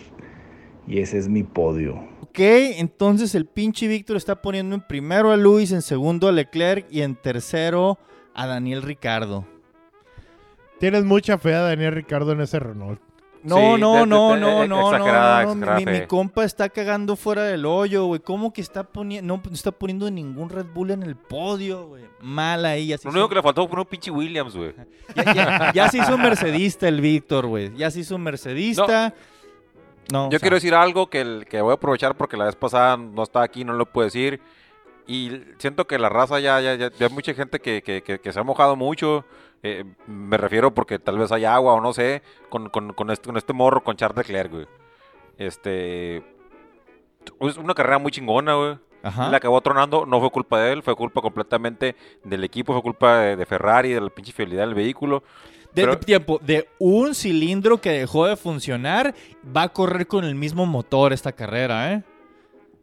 Y 0.87 0.99
ese 0.99 1.19
es 1.19 1.29
mi 1.29 1.43
podio. 1.43 1.95
Ok, 2.21 2.39
entonces 2.39 3.35
el 3.35 3.47
pinche 3.47 3.89
Víctor 3.89 4.17
está 4.17 4.41
poniendo 4.41 4.77
en 4.77 4.87
primero 4.87 5.33
a 5.33 5.37
Luis, 5.37 5.73
en 5.73 5.83
segundo 5.83 6.29
a 6.29 6.33
Leclerc 6.33 6.87
y 6.91 7.01
en 7.01 7.17
tercero 7.17 7.99
a 8.35 8.47
Daniel 8.47 8.83
Ricardo. 8.83 9.47
Tienes 10.81 11.05
mucha 11.05 11.39
fe 11.39 11.55
a 11.55 11.61
Daniel 11.61 11.93
Ricardo 11.95 12.33
en 12.33 12.41
ese 12.41 12.59
Renault. 12.59 13.01
No, 13.43 13.57
Sí, 13.57 13.63
no, 13.81 14.05
no, 14.05 14.37
no, 14.37 14.67
no, 14.67 14.91
exagerada, 14.91 15.45
no, 15.47 15.55
no, 15.55 15.77
Mi, 15.91 16.07
compa 16.07 16.45
está 16.45 16.69
cagando 16.69 17.17
fuera 17.17 17.45
del 17.45 17.65
hoyo, 17.65 18.05
güey. 18.05 18.21
¿Cómo 18.21 18.53
que 18.53 18.61
está 18.61 18.83
poniendo, 18.83 19.35
no 19.43 19.43
está 19.55 19.73
poniendo 19.73 20.11
ningún 20.11 20.51
Red 20.51 20.67
Bull 20.75 20.91
en 20.91 21.03
el 21.03 21.17
podio, 21.17 21.87
güey? 21.87 22.05
Mal 22.21 22.67
ahí, 22.67 22.93
así. 22.93 23.07
Lo 23.07 23.13
único 23.13 23.31
que 23.31 23.37
le 23.37 23.43
faltó 23.43 23.67
fue 23.67 23.79
un 23.81 23.87
pinche 23.87 24.11
Williams, 24.11 24.55
güey. 24.55 24.75
ya, 25.15 25.33
ya- 25.35 25.73
ya 25.73 25.89
se 25.89 25.99
hizo 25.99 26.19
mercedista 26.19 26.87
el 26.89 27.01
Víctor, 27.01 27.47
güey. 27.47 27.75
Ya 27.77 27.91
se 27.91 28.01
hizo 28.01 28.19
mercedista. 28.19 29.15
No, 30.13 30.27
o 30.27 30.31
Yo 30.31 30.33
sea, 30.33 30.41
quiero 30.41 30.57
decir 30.57 30.75
algo 30.75 31.09
que, 31.09 31.21
el- 31.23 31.47
que 31.49 31.63
voy 31.63 31.71
a 31.71 31.75
aprovechar 31.75 32.17
porque 32.17 32.37
la 32.37 32.45
vez 32.45 32.57
pasada 32.57 32.97
no 32.99 33.23
estaba 33.23 33.45
aquí, 33.45 33.65
no 33.65 33.73
lo 33.73 33.87
puedo 33.87 34.05
decir. 34.07 34.41
Y 35.13 35.43
siento 35.59 35.87
que 35.87 35.99
la 35.99 36.09
raza 36.09 36.39
ya, 36.41 36.61
ya, 36.61 36.75
ya, 36.77 36.91
ya 36.97 37.07
hay 37.07 37.13
mucha 37.13 37.35
gente 37.35 37.59
que, 37.59 37.83
que- 37.83 38.03
que- 38.03 38.21
que 38.21 38.33
se 38.33 38.39
ha 38.39 38.45
mojado 38.45 38.77
mucho. 38.77 39.25
eh, 39.63 39.85
me 40.07 40.37
refiero 40.39 40.73
porque 40.73 40.99
tal 40.99 41.19
vez 41.19 41.33
hay 41.33 41.45
agua 41.45 41.75
o 41.75 41.81
no 41.81 41.93
sé, 41.93 42.23
con, 42.49 42.69
con, 42.71 42.93
con 42.95 43.11
este, 43.11 43.27
con 43.27 43.37
este 43.37 43.53
morro, 43.53 43.83
con 43.83 43.97
Charles 43.97 44.17
Leclerc, 44.29 44.51
güey. 44.53 44.67
Este. 45.39 46.19
Es 47.41 47.57
una 47.59 47.75
carrera 47.75 47.99
muy 47.99 48.11
chingona, 48.13 48.55
güey. 48.55 48.79
Ajá. 49.03 49.31
La 49.31 49.39
acabó 49.39 49.61
tronando, 49.63 50.05
no 50.07 50.21
fue 50.21 50.31
culpa 50.31 50.61
de 50.61 50.73
él, 50.73 50.83
fue 50.83 50.95
culpa 50.95 51.23
completamente 51.23 51.97
del 52.23 52.45
equipo, 52.45 52.73
fue 52.75 52.83
culpa 52.83 53.19
de, 53.19 53.37
de 53.37 53.47
Ferrari, 53.47 53.93
de 53.93 54.01
la 54.01 54.11
pinche 54.11 54.33
fidelidad 54.33 54.67
del 54.67 54.75
vehículo. 54.75 55.23
De, 55.75 55.83
Pero- 55.83 55.93
de 55.93 55.99
tiempo, 56.05 56.39
de 56.43 56.69
un 56.79 57.15
cilindro 57.15 57.81
que 57.81 57.91
dejó 57.91 58.27
de 58.27 58.37
funcionar, 58.37 59.15
va 59.57 59.63
a 59.63 59.69
correr 59.71 60.07
con 60.07 60.25
el 60.25 60.35
mismo 60.35 60.67
motor 60.67 61.13
esta 61.13 61.33
carrera, 61.33 61.93
¿eh? 61.93 62.03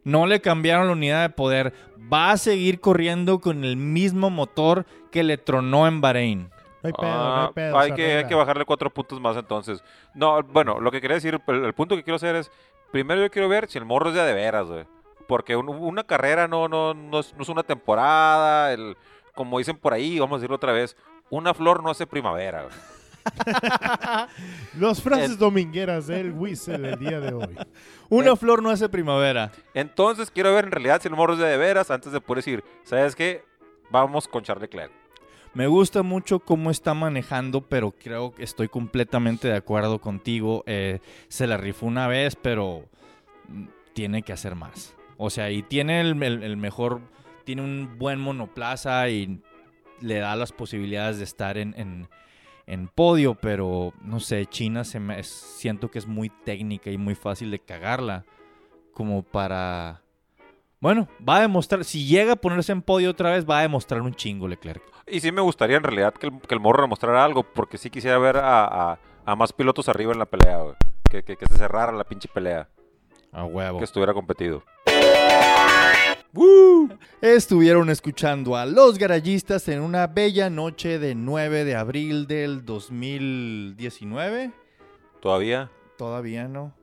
No 0.08 0.26
le 0.26 0.40
cambiaron 0.40 0.86
la 0.86 0.92
unidad 0.94 1.22
de 1.22 1.34
poder. 1.34 1.72
Va 2.12 2.30
a 2.30 2.36
seguir 2.38 2.80
corriendo 2.80 3.40
con 3.40 3.64
el 3.64 3.76
mismo 3.76 4.30
motor 4.30 4.86
que 5.10 5.22
le 5.22 5.36
tronó 5.36 5.86
en 5.86 6.00
Bahrein. 6.00 6.50
No 6.82 6.86
hay 6.88 6.92
pedo, 6.92 7.08
no 7.10 7.34
Ah, 7.34 7.44
hay 7.46 7.52
pedo. 7.52 7.78
hay, 7.78 7.92
que, 7.92 8.02
hay 8.04 8.10
arregla. 8.12 8.28
que 8.28 8.34
bajarle 8.34 8.64
cuatro 8.64 8.88
puntos 8.90 9.20
más 9.20 9.36
entonces. 9.36 9.82
No, 10.14 10.42
bueno, 10.44 10.80
lo 10.80 10.90
que 10.90 11.00
quería 11.00 11.16
decir, 11.16 11.38
el, 11.46 11.64
el 11.64 11.74
punto 11.74 11.96
que 11.96 12.02
quiero 12.04 12.16
hacer 12.16 12.36
es, 12.36 12.50
primero 12.92 13.20
yo 13.20 13.30
quiero 13.30 13.48
ver 13.48 13.68
si 13.68 13.76
el 13.78 13.84
morro 13.84 14.08
es 14.08 14.14
de 14.14 14.20
a 14.20 14.24
de 14.24 14.32
veras, 14.32 14.66
güey. 14.66 14.84
Porque 15.26 15.56
un- 15.56 15.68
una 15.68 16.04
carrera 16.04 16.48
no, 16.48 16.68
no, 16.68 16.94
no, 16.94 17.18
es, 17.20 17.34
no 17.36 17.42
es 17.42 17.48
una 17.50 17.62
temporada, 17.62 18.72
el, 18.72 18.96
como 19.34 19.58
dicen 19.58 19.76
por 19.76 19.92
ahí, 19.92 20.18
vamos 20.18 20.36
a 20.36 20.38
decirlo 20.38 20.56
otra 20.56 20.72
vez, 20.72 20.96
una 21.30 21.52
flor 21.52 21.82
no 21.82 21.90
hace 21.90 22.06
primavera, 22.06 22.62
güey. 22.62 22.74
Los 24.78 25.02
frases 25.02 25.38
domingueras 25.38 26.06
del 26.06 26.32
Whistle 26.32 26.78
del 26.78 26.98
día 26.98 27.20
de 27.20 27.32
hoy. 27.34 27.56
Una 28.08 28.36
flor 28.36 28.62
no 28.62 28.70
hace 28.70 28.88
primavera. 28.88 29.52
Entonces 29.74 30.30
quiero 30.30 30.54
ver 30.54 30.66
en 30.66 30.72
realidad 30.72 31.00
si 31.02 31.08
el 31.08 31.14
morro 31.14 31.34
es 31.34 31.38
de 31.40 31.46
de 31.46 31.56
veras 31.56 31.90
antes 31.90 32.12
de 32.12 32.20
poder 32.20 32.38
decir, 32.44 32.64
¿sabes 32.84 33.14
qué? 33.16 33.44
Vamos 33.90 34.28
con 34.28 34.42
Charles 34.42 34.62
Leclerc. 34.62 34.92
Me 35.54 35.66
gusta 35.66 36.02
mucho 36.02 36.40
cómo 36.40 36.70
está 36.70 36.92
manejando, 36.94 37.62
pero 37.62 37.90
creo 37.92 38.34
que 38.34 38.44
estoy 38.44 38.68
completamente 38.68 39.48
de 39.48 39.56
acuerdo 39.56 39.98
contigo. 40.00 40.62
Eh, 40.66 41.00
se 41.28 41.46
la 41.46 41.56
rifó 41.56 41.86
una 41.86 42.06
vez, 42.06 42.36
pero 42.36 42.84
mm, 43.48 43.64
tiene 43.94 44.22
que 44.22 44.32
hacer 44.34 44.54
más. 44.54 44.94
O 45.16 45.30
sea, 45.30 45.50
y 45.50 45.62
tiene 45.62 46.00
el, 46.02 46.22
el- 46.22 46.42
el 46.42 46.56
mejor, 46.58 47.00
tiene 47.44 47.62
un 47.62 47.96
buen 47.98 48.20
monoplaza 48.20 49.08
y 49.08 49.40
le 50.00 50.18
da 50.18 50.36
las 50.36 50.52
posibilidades 50.52 51.18
de 51.18 51.24
estar 51.24 51.56
en, 51.58 51.74
en- 51.78 52.08
en 52.68 52.86
podio, 52.88 53.34
pero 53.34 53.92
no 54.02 54.20
sé, 54.20 54.44
China 54.46 54.84
se 54.84 55.00
me, 55.00 55.22
siento 55.24 55.90
que 55.90 55.98
es 55.98 56.06
muy 56.06 56.28
técnica 56.28 56.90
y 56.90 56.98
muy 56.98 57.14
fácil 57.14 57.50
de 57.50 57.58
cagarla, 57.58 58.24
como 58.92 59.22
para... 59.22 60.02
Bueno, 60.80 61.08
va 61.26 61.38
a 61.38 61.40
demostrar, 61.40 61.82
si 61.84 62.06
llega 62.06 62.34
a 62.34 62.36
ponerse 62.36 62.70
en 62.72 62.82
podio 62.82 63.10
otra 63.10 63.30
vez, 63.32 63.48
va 63.48 63.58
a 63.58 63.62
demostrar 63.62 64.00
un 64.02 64.14
chingo 64.14 64.46
Leclerc. 64.46 64.82
Y 65.08 65.18
sí 65.20 65.32
me 65.32 65.40
gustaría 65.40 65.76
en 65.78 65.82
realidad 65.82 66.12
que 66.14 66.26
el, 66.28 66.40
que 66.40 66.54
el 66.54 66.60
morro 66.60 66.82
demostrara 66.82 67.24
algo, 67.24 67.42
porque 67.42 67.78
sí 67.78 67.90
quisiera 67.90 68.18
ver 68.18 68.36
a, 68.36 68.64
a- 68.92 68.98
a 69.24 69.34
más 69.36 69.52
pilotos 69.52 69.88
arriba 69.88 70.12
en 70.12 70.18
la 70.20 70.26
pelea, 70.26 70.58
güey. 70.58 70.74
Que, 71.10 71.22
que- 71.24 71.36
que 71.36 71.46
se 71.46 71.56
cerrara 71.56 71.90
la 71.92 72.04
pinche 72.04 72.28
pelea, 72.28 72.68
A 73.32 73.44
huevo. 73.44 73.78
que 73.78 73.84
estuviera 73.84 74.12
competido. 74.14 74.62
Estuvieron 77.20 77.90
escuchando 77.90 78.56
a 78.56 78.66
los 78.66 78.98
garayistas 78.98 79.66
en 79.68 79.80
una 79.80 80.06
bella 80.06 80.50
noche 80.50 80.98
de 80.98 81.14
9 81.14 81.64
de 81.64 81.74
abril 81.74 82.26
del 82.26 82.64
2019. 82.64 84.52
Todavía. 85.20 85.70
Todavía 85.96 86.46
no. 86.46 86.74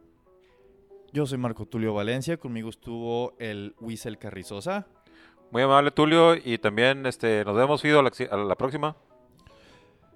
Yo 1.13 1.25
soy 1.25 1.37
Marco 1.37 1.65
Tulio 1.65 1.93
Valencia, 1.93 2.37
conmigo 2.37 2.69
estuvo 2.69 3.35
el 3.39 3.75
Wiesel 3.79 4.17
Carrizosa. 4.17 4.87
Muy 5.51 5.61
amable 5.61 5.91
Tulio 5.91 6.35
y 6.35 6.57
también 6.57 7.05
este 7.05 7.45
nos 7.45 7.55
vemos 7.55 7.81
Fido 7.81 7.99
a 7.99 8.03
la, 8.03 8.11
a 8.31 8.37
la 8.37 8.55
próxima. 8.55 8.97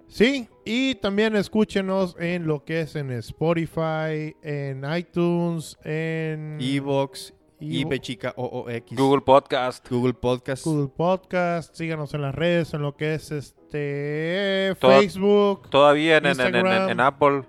Sí, 0.08 0.48
y 0.64 0.96
también 0.96 1.36
escúchenos 1.36 2.16
en 2.18 2.46
lo 2.46 2.64
que 2.64 2.80
es 2.80 2.96
en 2.96 3.12
Spotify, 3.12 4.36
en 4.42 4.84
iTunes, 4.92 5.78
en 5.84 6.58
Evox, 6.60 7.32
Evo- 7.60 7.92
IBChica 7.94 8.32
OOX, 8.36 8.92
Google 8.96 9.20
Podcast. 9.22 9.88
Google 9.90 10.14
Podcast. 10.14 10.64
Google 10.64 10.88
Podcast. 10.88 11.74
Síganos 11.74 12.14
en 12.14 12.22
las 12.22 12.34
redes, 12.34 12.72
en 12.74 12.82
lo 12.82 12.96
que 12.96 13.14
es 13.14 13.30
este 13.30 14.74
Toda- 14.80 14.98
Facebook. 15.00 15.68
Todavía 15.70 16.16
en, 16.18 16.26
en- 16.26 16.40
en- 16.40 16.46
en- 16.46 16.54
Instagram. 16.56 16.88
en 16.90 17.00
Apple. 17.00 17.42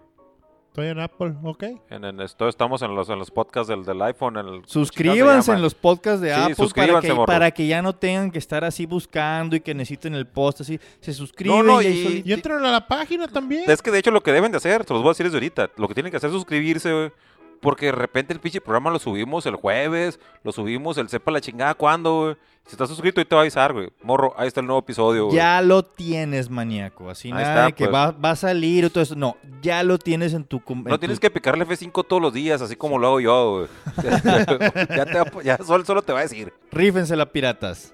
Estoy 0.67 0.87
en 0.87 0.99
Apple, 1.01 1.33
ok. 1.43 1.63
En, 1.89 2.05
en 2.05 2.21
esto 2.21 2.47
estamos 2.47 2.81
en 2.81 2.95
los, 2.95 3.09
en 3.09 3.19
los 3.19 3.29
podcasts 3.29 3.67
del, 3.67 3.83
del 3.83 4.01
iPhone. 4.03 4.37
En 4.37 4.47
el, 4.47 4.61
Suscríbanse 4.65 5.21
¿cómo 5.25 5.41
se 5.43 5.51
en 5.51 5.61
los 5.61 5.75
podcasts 5.75 6.21
de 6.21 6.29
Sí, 6.29 6.33
Apple 6.33 6.55
para 6.55 6.63
suscríbanse, 6.65 7.07
que, 7.09 7.15
para 7.25 7.51
que 7.51 7.67
ya 7.67 7.81
no 7.81 7.93
tengan 7.93 8.31
que 8.31 8.39
estar 8.39 8.63
así 8.63 8.85
buscando 8.85 9.57
y 9.57 9.59
que 9.59 9.73
necesiten 9.73 10.15
el 10.15 10.27
post 10.27 10.61
así. 10.61 10.79
Se 11.01 11.11
suscriben 11.13 11.57
No, 11.57 11.63
no, 11.63 11.81
y 11.81 11.87
y- 11.87 12.23
Y 12.25 12.31
entren 12.31 12.63
a 12.65 12.71
la 12.71 12.87
página 12.87 13.27
también. 13.27 13.69
Es 13.69 13.81
que 13.81 13.91
de 13.91 13.99
hecho 13.99 14.11
lo 14.11 14.23
que 14.23 14.31
deben 14.31 14.49
de 14.51 14.57
hacer, 14.59 14.85
te 14.85 14.93
los 14.93 15.01
voy 15.03 15.09
a 15.09 15.11
decir 15.11 15.25
desde 15.25 15.35
ahorita, 15.37 15.71
lo 15.75 15.89
que 15.89 15.93
tienen 15.93 16.09
que 16.09 16.15
hacer 16.17 16.29
es 16.29 16.35
suscribirse, 16.35 16.93
güey. 16.93 17.11
Porque 17.61 17.85
de 17.87 17.91
repente 17.93 18.33
el 18.33 18.39
pinche 18.39 18.59
programa 18.59 18.89
lo 18.89 18.99
subimos 18.99 19.45
el 19.45 19.55
jueves, 19.55 20.19
lo 20.43 20.51
subimos 20.51 20.97
el 20.97 21.07
sepa 21.09 21.31
la 21.31 21.39
chingada 21.41 21.73
cuándo, 21.75 22.21
güey. 22.21 22.35
Si 22.65 22.71
estás 22.73 22.89
suscrito 22.89 23.19
ahí 23.19 23.25
te 23.25 23.33
va 23.35 23.41
a 23.41 23.43
avisar, 23.43 23.73
güey. 23.73 23.89
Morro, 24.03 24.33
ahí 24.37 24.47
está 24.47 24.59
el 24.61 24.67
nuevo 24.67 24.79
episodio, 24.79 25.25
güey. 25.25 25.35
Ya 25.37 25.61
lo 25.61 25.83
tienes, 25.83 26.49
maníaco. 26.49 27.09
Así 27.09 27.27
Ahí 27.29 27.33
nada 27.33 27.43
está, 27.49 27.65
de 27.65 27.73
que 27.73 27.85
pues. 27.85 27.93
va, 27.95 28.11
va 28.11 28.31
a 28.31 28.35
salir 28.35 28.83
y 28.85 28.89
todo 28.89 29.03
eso. 29.03 29.15
No, 29.15 29.35
ya 29.61 29.81
lo 29.83 29.97
tienes 29.97 30.33
en 30.33 30.43
tu... 30.43 30.59
com- 30.63 30.83
No 30.85 30.93
en 30.93 30.99
tienes 30.99 31.17
tu- 31.17 31.21
que 31.21 31.31
picarle 31.31 31.65
F5 31.67 32.05
todos 32.07 32.21
los 32.21 32.33
días, 32.33 32.61
así 32.61 32.75
como 32.75 32.97
lo 32.99 33.07
hago 33.07 33.19
yo, 33.19 33.51
güey. 33.95 34.05
ya, 34.95 35.05
te 35.05 35.19
va- 35.19 35.43
ya 35.43 35.57
solo, 35.57 35.83
solo 35.85 36.01
te 36.03 36.13
va 36.13 36.19
a 36.19 36.23
decir. 36.23 36.53
Rífensela, 36.71 37.25
piratas. 37.31 37.93